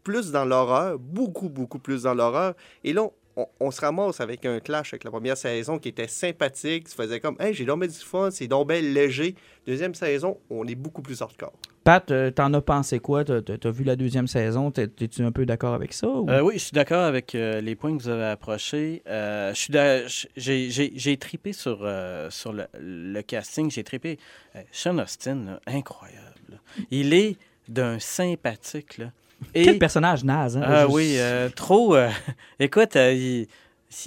[0.04, 2.54] plus dans l'horreur, beaucoup, beaucoup plus dans l'horreur.
[2.84, 6.08] Et là, on, on se ramasse avec un clash avec la première saison qui était
[6.08, 9.34] sympathique, qui se faisait comme, hey, j'ai bien du fun, c'est donc léger.
[9.66, 11.52] Deuxième saison, on est beaucoup plus hardcore.
[11.84, 13.24] Pat, euh, t'en as pensé quoi?
[13.24, 14.70] T'as, vu la deuxième saison?
[14.72, 16.08] T'es, tu un peu d'accord avec ça?
[16.08, 19.02] ou- Euh, oui, je suis d'accord avec euh, les points que vous avez approchés.
[19.06, 23.70] Euh, je suis d'a- j- j'ai, tripé sur, euh, sur le, le casting.
[23.70, 24.18] J'ai tripé.
[24.56, 26.60] Euh, Sean Austin, là, incroyable.
[26.90, 27.36] Il est
[27.68, 28.98] d'un sympathique.
[28.98, 29.12] Là.
[29.54, 30.62] Et, Quel personnage naze, hein?
[30.64, 31.16] Ah oui,
[31.54, 31.96] trop.
[32.58, 33.46] écoute, il,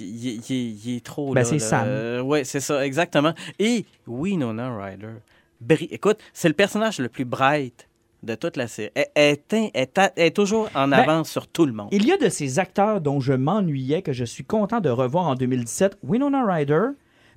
[0.00, 1.32] il- il- il est trop.
[1.34, 1.58] Ben, c'est.
[1.58, 1.84] Sam.
[1.86, 3.32] Euh, ouais, c'est ça, exactement.
[3.58, 5.08] Et Winona Ryder.
[5.64, 7.88] bri- Écoute, c'est le personnage le plus bright
[8.22, 8.90] de toute la série.
[9.14, 9.38] Elle
[10.16, 11.88] est toujours en Ben, avance sur tout le monde.
[11.92, 15.26] Il y a de ces acteurs dont je m'ennuyais que je suis content de revoir
[15.26, 16.88] en 2017, Winona Ryder,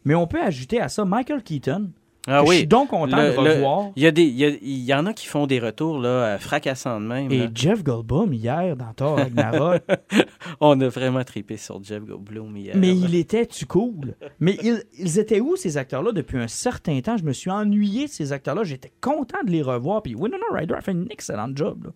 [0.04, 1.89] mais on peut ajouter à ça Michael Keaton.
[2.26, 2.56] Ah que Je oui.
[2.60, 3.90] suis donc content Le- de revoir.
[3.98, 6.08] Il y, a des, il, y a- y en a qui font des retours là,
[6.10, 7.32] euh, fracassants de même.
[7.32, 7.48] Et là.
[7.54, 9.82] Jeff Goldblum hier dans Thor Ragnarok.
[10.62, 12.76] On a vraiment trippé sur Jeff Goldblum hier.
[12.78, 14.16] mais il était-tu cool?
[14.40, 17.18] Mais ils, ils étaient où ces acteurs-là depuis un certain temps?
[17.18, 18.64] Je me suis ennuyé de ces acteurs-là.
[18.64, 20.02] J'étais content de les revoir.
[20.02, 21.84] Puis Winona Ryder a fait une excellente job.
[21.86, 21.92] là.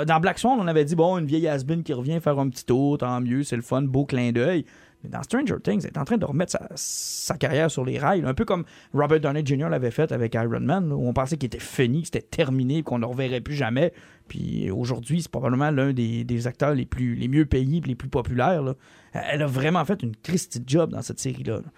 [0.00, 2.48] De- dans Black Swan, on avait dit, bon, une vieille has qui revient faire un
[2.48, 4.64] petit tour, tant mieux, c'est le fun, beau clin d'œil.
[5.02, 8.24] Mais dans Stranger Things, elle est en train de remettre sa, carrière sur les rails,
[8.24, 9.68] un peu comme Robert Downey Jr.
[9.68, 12.96] l'avait fait avec Iron Man, où on pensait qu'il était fini, que c'était terminé, qu'on
[12.96, 13.92] ne le reverrait plus jamais.
[14.26, 18.74] Puis aujourd'hui, c'est probablement l'un des, acteurs les, plus, les mieux payés les plus populaires.
[19.12, 21.58] Elle a vraiment fait une Christie de job dans cette série-là.
[21.58, 21.72] là.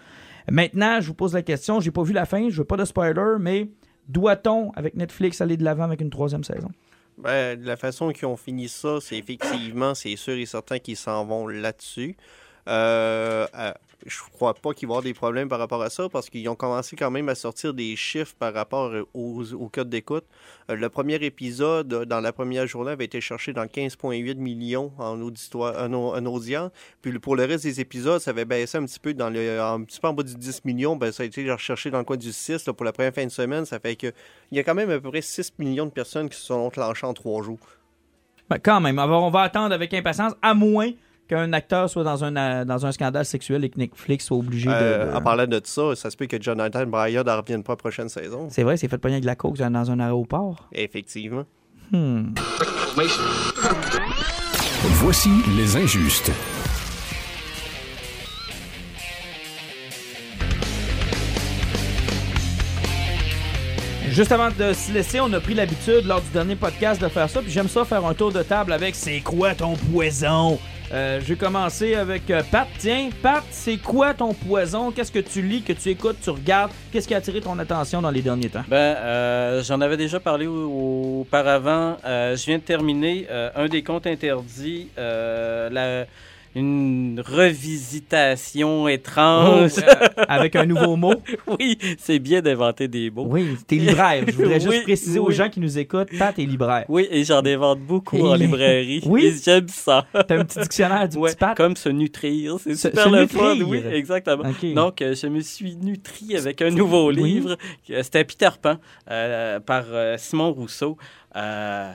[0.49, 2.85] Maintenant, je vous pose la question, j'ai pas vu la fin, je veux pas de
[2.85, 3.69] spoiler, mais
[4.07, 6.69] doit-on, avec Netflix, aller de l'avant avec une troisième saison?
[7.17, 10.97] Ben, de la façon qu'ils ont fini ça, c'est effectivement, c'est sûr et certain qu'ils
[10.97, 12.17] s'en vont là-dessus.
[12.67, 13.71] Euh, euh,
[14.05, 16.47] je crois pas qu'il va y avoir des problèmes par rapport à ça parce qu'ils
[16.49, 20.25] ont commencé quand même à sortir des chiffres par rapport aux, aux codes d'écoute.
[20.69, 25.19] Euh, le premier épisode, dans la première journée, avait été cherché dans 15,8 millions en,
[25.21, 26.71] en, au- en audience.
[27.01, 29.99] Puis pour le reste des épisodes, ça avait baissé un petit peu dans un petit
[29.99, 30.95] peu en bas du 10 millions.
[30.95, 33.31] Ben, ça a été recherché dans le du 6 là, pour la première fin de
[33.31, 33.65] semaine.
[33.65, 34.11] Ça fait que
[34.51, 36.55] il y a quand même à peu près 6 millions de personnes qui se sont
[36.55, 37.59] enclenchées en trois jours.
[38.49, 38.99] Ben, quand même.
[38.99, 40.91] On va attendre avec impatience, à moins
[41.31, 44.69] qu'un acteur soit dans un, euh, dans un scandale sexuel et que Netflix soit obligé
[44.69, 45.11] Euh, de.
[45.11, 47.77] de- En parlant de ça, ça se peut que Jonathan Bryan ne revienne pas la
[47.77, 48.47] prochaine saison.
[48.49, 50.67] C'est vrai, c'est fait pogner avec de la coke dans un aéroport.
[50.73, 51.45] Effectivement.
[51.91, 52.33] Hmm.
[55.01, 56.31] Voici les injustes.
[64.09, 67.29] Juste avant de se laisser, on a pris l'habitude lors du dernier podcast de faire
[67.29, 70.59] ça, puis j'aime ça faire un tour de table avec C'est quoi ton poison?
[70.93, 72.67] Euh, je vais commencer avec euh, Pat.
[72.77, 74.91] Tiens, Pat, c'est quoi ton poison?
[74.91, 76.71] Qu'est-ce que tu lis, que tu écoutes, tu regardes?
[76.91, 78.63] Qu'est-ce qui a attiré ton attention dans les derniers temps?
[78.67, 81.95] Ben, euh, j'en avais déjà parlé au- auparavant.
[82.05, 86.05] Euh, je viens de terminer euh, un des comptes interdits, euh, la-
[86.55, 89.71] une revisitation étrange.
[89.77, 91.13] Oh, avec un nouveau mot.
[91.59, 93.25] oui, c'est bien d'inventer des mots.
[93.29, 94.23] Oui, t'es libraire.
[94.27, 96.85] Je voudrais juste Oui, préciser aux gens qui nous écoutent, Pat est libraire.
[96.89, 99.01] Oui, et j'en invente beaucoup Et en librairie.
[99.05, 99.33] Oui.
[99.43, 100.05] J'aime ça.
[100.13, 101.55] T'as un petit dictionnaire du Ouais, petit Pat?
[101.57, 103.55] comme se nutrir, c'est super le fun.
[103.61, 104.43] Oui, exactement.
[104.75, 107.15] Donc, euh, je me suis nutri avec un nouveau Oui.
[107.33, 107.57] livre.
[107.89, 108.77] Euh, C'était Peter Pan
[109.09, 110.97] euh, par euh, Simon Rousseau.
[111.35, 111.91] Euh,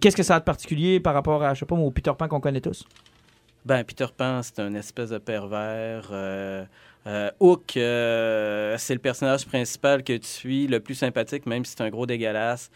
[0.00, 2.26] Qu'est-ce que ça a de particulier par rapport à, je sais pas, au Peter Pan
[2.26, 2.84] qu'on connaît tous?
[3.64, 6.08] Ben, Peter Pan, c'est un espèce de pervers.
[6.10, 6.64] Euh,
[7.06, 11.74] euh, Hook, euh, c'est le personnage principal que tu suis, le plus sympathique, même si
[11.76, 12.70] c'est un gros dégueulasse.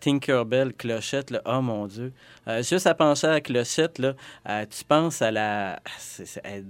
[0.00, 2.12] Tinkerbell, Clochette, là, oh mon Dieu.
[2.62, 4.14] Juste à penser à Clochette, là,
[4.66, 5.80] tu penses à la...
[5.98, 6.64] C'est, c'est- elle.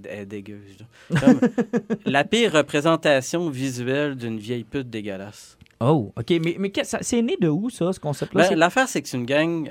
[1.19, 1.39] Comme
[2.05, 5.57] la pire représentation visuelle d'une vieille pute dégueulasse.
[5.81, 6.29] Oh, OK.
[6.29, 8.49] Mais, mais c'est né de où, ça, ce concept-là?
[8.49, 9.69] Ben, L'affaire, c'est que c'est une gang...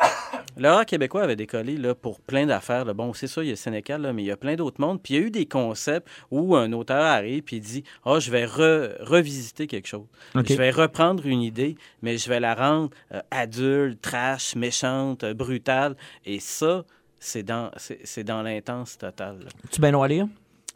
[0.56, 0.60] Euh...
[0.62, 2.84] L'horreur québécois avait décollé là, pour plein d'affaires.
[2.94, 5.02] Bon, c'est ça, il y a Sénécal, là, mais il y a plein d'autres mondes.
[5.02, 8.30] Puis il y a eu des concepts où un auteur arrive puis dit «Ah, je
[8.30, 10.06] vais re- revisiter quelque chose.
[10.36, 15.34] Je vais reprendre une idée, mais je vais la rendre euh, adulte, trash, méchante, euh,
[15.34, 16.84] brutale.» Et ça,
[17.18, 19.40] c'est dans, c'est, c'est dans l'intense totale.
[19.40, 19.48] là.
[19.72, 20.28] Tu ben à lire?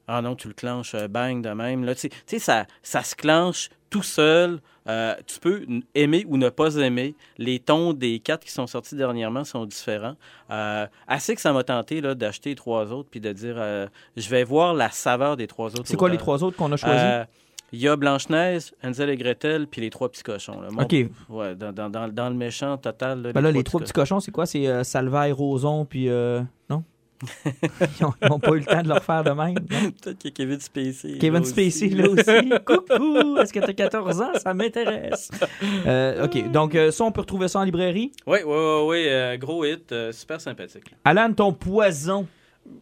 [0.09, 1.85] Ah non, tu le clenches euh, bang de même.
[1.85, 4.61] Là, tu sais- tu sais, ça, ça se clenche tout seul.
[4.89, 7.15] Euh, tu peux aimer ou ne pas aimer.
[7.37, 10.15] Les tons des quatre qui sont sortis dernièrement sont différents.
[10.51, 13.87] Euh, assez que ça m'a tenté là, d'acheter les trois autres puis de dire euh,
[14.17, 15.87] je vais voir la saveur des trois autres.
[15.87, 17.27] C'est quoi les trois autres qu'on a choisis?
[17.71, 20.59] Il y a Blanche-Neige, Hansel et Gretel, puis les trois petits cochons.
[20.59, 20.69] là.
[20.71, 20.95] OK.
[21.29, 23.21] Ouais, dans, dans, le méchant total.
[23.21, 24.47] Là, Ben là, les trois petits cochons, c'est quoi?
[24.47, 26.09] C'est Salvaille, Roson, puis...
[26.71, 26.83] Non?
[28.01, 29.55] ils n'ont pas eu le temps de leur faire de même.
[30.03, 31.19] Peut-être qu'il y a Kevin Spacey.
[31.19, 31.89] Kevin là Spacey, aussi.
[31.91, 32.51] là aussi.
[32.65, 33.39] Coucou!
[33.39, 34.33] Est-ce que t'as 14 ans?
[34.43, 35.31] Ça m'intéresse.
[35.87, 36.51] Euh, OK.
[36.51, 38.13] Donc, euh, ça, on peut retrouver ça en librairie?
[38.27, 40.95] Oui, oui, oui, oui, euh, gros hit, euh, super sympathique.
[41.05, 42.27] Alan, ton poison.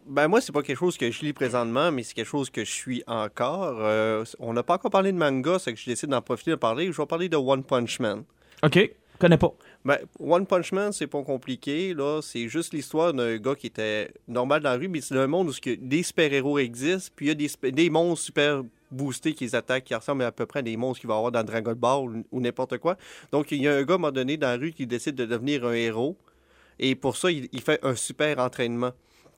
[0.05, 2.65] Ben moi, c'est pas quelque chose que je lis présentement, mais c'est quelque chose que
[2.65, 3.77] je suis encore.
[3.79, 6.55] Euh, on n'a pas encore parlé de manga, c'est que je décide d'en profiter de
[6.57, 6.91] parler.
[6.91, 8.23] Je vais parler de One Punch Man.
[8.63, 8.91] OK.
[9.19, 9.53] Connais pas.
[9.83, 12.21] Ben, One Punch Man, c'est pas compliqué, là.
[12.21, 15.49] C'est juste l'histoire d'un gars qui était normal dans la rue, mais c'est un monde
[15.49, 19.55] où des super-héros existent, puis il y a des, des monstres super boostés qui les
[19.55, 22.23] attaquent, qui ressemblent à peu près à des monstres qu'il va avoir dans Dragon Ball
[22.31, 22.97] ou, n'importe quoi.
[23.31, 25.15] Donc, il y a un gars, à un moment donné, dans la rue qui décide
[25.15, 26.15] de devenir un héros,
[26.79, 28.91] et pour ça, il, fait un super entraînement.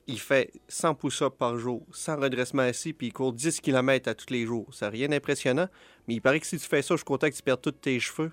[0.06, 4.14] Il fait 100 push-ups par jour, 100 redressements assis, puis il court 10 km à
[4.14, 4.66] tous les jours.
[4.72, 5.68] C'est rien d'impressionnant,
[6.06, 7.98] mais il paraît que si tu fais ça jusqu'au temps que tu perds tous tes
[7.98, 8.32] cheveux,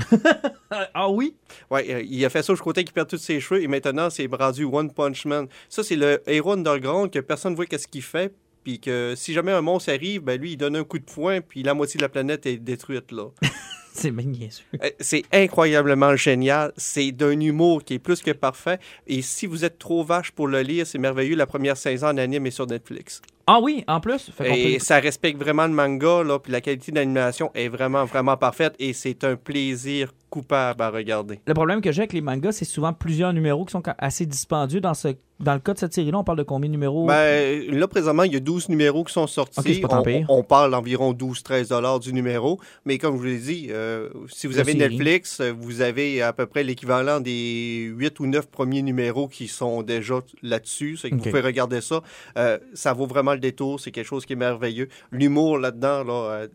[0.94, 1.34] ah oui?
[1.70, 4.10] Ouais, euh, il a fait ça jusqu'au temps qu'il perd tous ses cheveux et maintenant
[4.10, 5.48] c'est rendu One Punch Man.
[5.68, 8.34] Ça, c'est le héros underground que personne ne voit qu'est-ce qu'il fait.
[8.64, 11.40] Puis que si jamais un monstre arrive, ben lui, il donne un coup de poing,
[11.40, 13.26] puis la moitié de la planète est détruite, là.
[13.94, 14.64] C'est magnifique.
[14.82, 16.72] Euh, c'est incroyablement génial.
[16.78, 18.78] C'est d'un humour qui est plus que parfait.
[19.06, 21.36] Et si vous êtes trop vache pour le lire, c'est merveilleux.
[21.36, 23.20] La première saison en anime est sur Netflix.
[23.46, 24.30] Ah oui, en plus?
[24.44, 28.36] Et peut- ça respecte vraiment le manga, là, puis la qualité d'animation est vraiment, vraiment
[28.36, 28.74] parfaite.
[28.78, 31.40] Et c'est un plaisir coupable à regarder.
[31.46, 34.80] Le problème que j'ai avec les mangas, c'est souvent plusieurs numéros qui sont assez dispendieux.
[34.80, 35.08] Dans, ce...
[35.40, 37.06] dans le cas de cette série-là, on parle de combien de numéros?
[37.06, 39.82] Ben, là, présentement, il y a 12 numéros qui sont sortis.
[39.90, 40.26] On, pire.
[40.30, 42.58] on parle d'environ 12-13 dollars du numéro.
[42.86, 44.96] Mais comme je vous l'ai dit, euh, si vous La avez série.
[44.96, 49.82] Netflix, vous avez à peu près l'équivalent des 8 ou 9 premiers numéros qui sont
[49.82, 50.96] déjà là-dessus.
[50.96, 51.20] C'est que Ok.
[51.24, 52.00] vous pouvez regarder ça.
[52.38, 53.80] Euh, ça vaut vraiment le détour.
[53.80, 54.88] C'est quelque chose qui est merveilleux.
[55.10, 56.48] L'humour là-dedans, là, euh,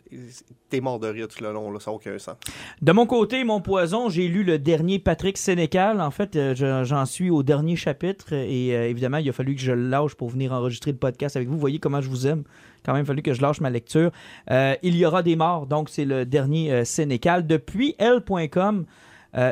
[0.70, 1.70] t'es mort de rire tout le long.
[1.72, 2.36] Là, ça n'a aucun sens.
[2.82, 6.00] De mon côté, mon poison, j'ai lu le dernier Patrick Sénécal.
[6.00, 9.56] En fait, euh, je- j'en suis au dernier chapitre et euh, évidemment, il a fallu
[9.56, 11.58] que je lâche pour venir enregistrer le podcast avec vous.
[11.60, 12.44] Voyez comment je vous aime.
[12.86, 14.12] Quand même, il a fallu que je lâche ma lecture.
[14.52, 17.46] Euh, il y aura des morts, donc c'est le dernier Sénécal.
[17.46, 18.86] Depuis L.com,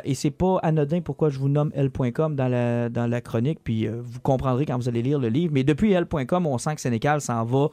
[0.06, 3.88] et c'est pas anodin pourquoi je vous nomme L.com dans la, dans la chronique, puis
[3.88, 5.52] vous comprendrez quand vous allez lire le livre.
[5.54, 7.68] Mais depuis L.com, on sent que Sénécal s'en va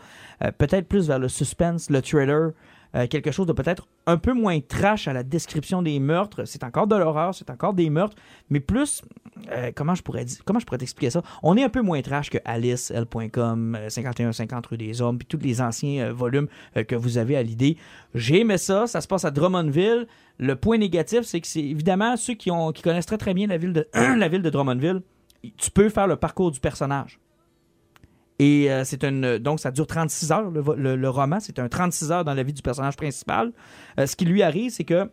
[0.59, 2.51] peut-être plus vers le suspense, le thriller,
[2.95, 6.45] euh, quelque chose de peut-être un peu moins trash à la description des meurtres.
[6.45, 8.16] C'est encore de l'horreur, c'est encore des meurtres,
[8.51, 9.03] mais plus,
[9.51, 11.22] euh, comment je pourrais comment je pourrais t'expliquer ça?
[11.43, 15.26] On est un peu moins trash que Alice, L.com, euh, 51-50 rue des Hommes, puis
[15.26, 17.76] tous les anciens euh, volumes euh, que vous avez à l'idée.
[18.14, 20.07] J'ai aimé ça, ça se passe à Drummondville.
[20.38, 23.59] Le point négatif, c'est que c'est évidemment ceux qui, ont, connaissent très très bien la
[23.59, 25.03] ville de, la ville de Drummondville,
[25.57, 27.18] tu peux faire le parcours du personnage.
[28.43, 29.05] Et euh, c'est.
[29.40, 31.38] Donc, ça dure 36 heures, le, roman.
[31.38, 33.53] C'est un 36 heures dans la vie du personnage principal.
[34.01, 35.09] Euh, ce qui lui arrive, c'est que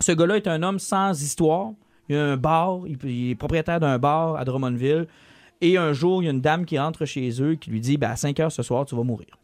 [0.00, 1.70] ce gars-là est un homme sans histoire.
[2.10, 5.06] Il a un bar, il, est propriétaire d'un bar à Drummondville.
[5.62, 7.96] Et un jour, il y a une dame qui rentre chez eux qui lui dit
[7.96, 9.38] ben, à 5 heures ce soir, tu vas mourir.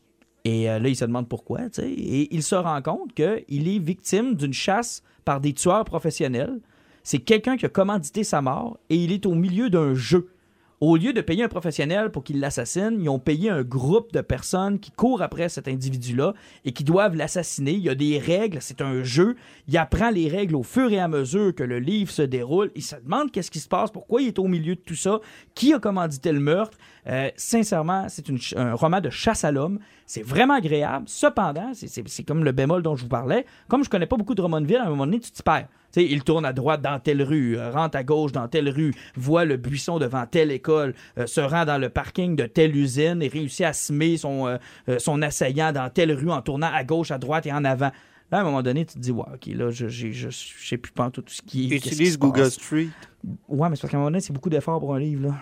[0.44, 1.60] Et euh, là, il se demande pourquoi.
[1.78, 6.60] Et il se rend compte qu'il est victime d'une chasse par des tueurs professionnels.
[7.04, 10.28] C'est quelqu'un qui a commandité sa mort et il est au milieu d'un jeu.
[10.80, 14.20] Au lieu de payer un professionnel pour qu'il l'assassine, ils ont payé un groupe de
[14.20, 17.72] personnes qui courent après cet individu-là et qui doivent l'assassiner.
[17.72, 19.34] Il y a des règles, c'est un jeu.
[19.66, 22.70] Il apprend les règles au fur et à mesure que le livre se déroule.
[22.76, 25.18] Il se demande qu'est-ce qui se passe, pourquoi il est au milieu de tout ça,
[25.56, 26.78] qui a commandité le meurtre.
[27.08, 28.26] Euh, sincèrement, c'est
[28.56, 29.80] un roman de chasse à l'homme.
[30.06, 31.06] C'est vraiment agréable.
[31.08, 33.46] Cependant, c'est comme le bémol dont je vous parlais.
[33.66, 35.66] Comme je connais pas beaucoup de Drummondville, à un moment donné, tu t'y perds.
[35.92, 38.68] Tu sais, il tourne à droite dans telle rue, euh, rentre à gauche dans telle
[38.68, 42.76] rue, voit le buisson devant telle école, euh, se rend dans le parking de telle
[42.76, 46.84] usine et réussit à semer son, euh, son assaillant dans telle rue en tournant à
[46.84, 47.90] gauche, à droite et en avant.
[48.30, 50.92] Là, à un moment donné, tu te dis, ouais, OK, là, je je sais plus
[50.92, 52.54] pas tout ce qui Utilise se Google passe.
[52.54, 52.88] Street.
[53.48, 55.28] Ouais, mais c'est parce qu'à un moment donné, c'est beaucoup d'efforts pour un livre.
[55.28, 55.34] Là.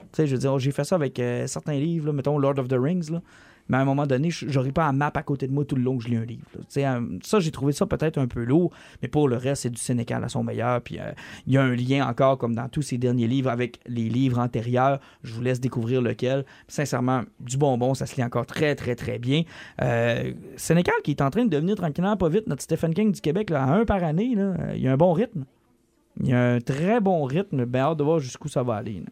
[0.00, 2.58] Tu sais, je veux dire, j'ai fait ça avec euh, certains livres, là, mettons Lord
[2.60, 3.10] of the Rings.
[3.10, 3.20] Là.
[3.68, 5.82] Mais à un moment donné, j'aurais pas un map à côté de moi tout le
[5.82, 6.44] long que je lis un livre.
[6.76, 9.80] euh, ça, j'ai trouvé ça peut-être un peu lourd, mais pour le reste, c'est du
[9.80, 10.80] Sénécal à son meilleur.
[10.80, 11.12] Puis euh,
[11.46, 14.38] il y a un lien encore, comme dans tous ces derniers livres, avec les livres
[14.38, 15.00] antérieurs.
[15.22, 16.44] Je vous laisse découvrir lequel.
[16.66, 19.42] Sincèrement, du bonbon, ça se lit encore très, très, très bien.
[19.82, 23.20] Euh, Sénécal qui est en train de devenir tranquillement pas vite notre Stephen King du
[23.20, 24.34] Québec, à un par année.
[24.74, 25.44] Il y a un bon rythme.
[26.20, 27.64] Il y a un très bon rythme.
[27.64, 29.02] Ben, hâte de voir jusqu'où ça va aller.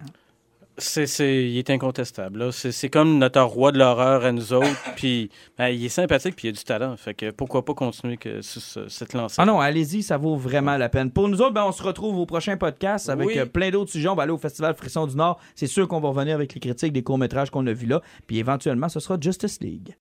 [0.79, 2.39] C'est, c'est, il est incontestable.
[2.39, 2.53] là.
[2.53, 4.77] C'est, c'est comme notre roi de l'horreur à nous autres.
[4.97, 6.95] puis ben, il est sympathique puis il a du talent.
[6.99, 9.37] Fait que pourquoi pas continuer que, ce- cette lancée?
[9.39, 11.11] Ah non, allez-y, ça vaut vraiment la peine.
[11.11, 13.39] Pour nous autres, ben, on se retrouve au prochain podcast avec Oui.
[13.39, 14.09] euh, plein d'autres sujets.
[14.09, 15.39] On va aller au Festival Frisson du Nord.
[15.55, 18.03] C'est sûr qu'on va revenir avec les critiques des courts-métrages qu'on a vus là.
[18.27, 19.97] Puis éventuellement, ce sera Justice League.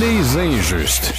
[0.00, 1.12] Les injustes.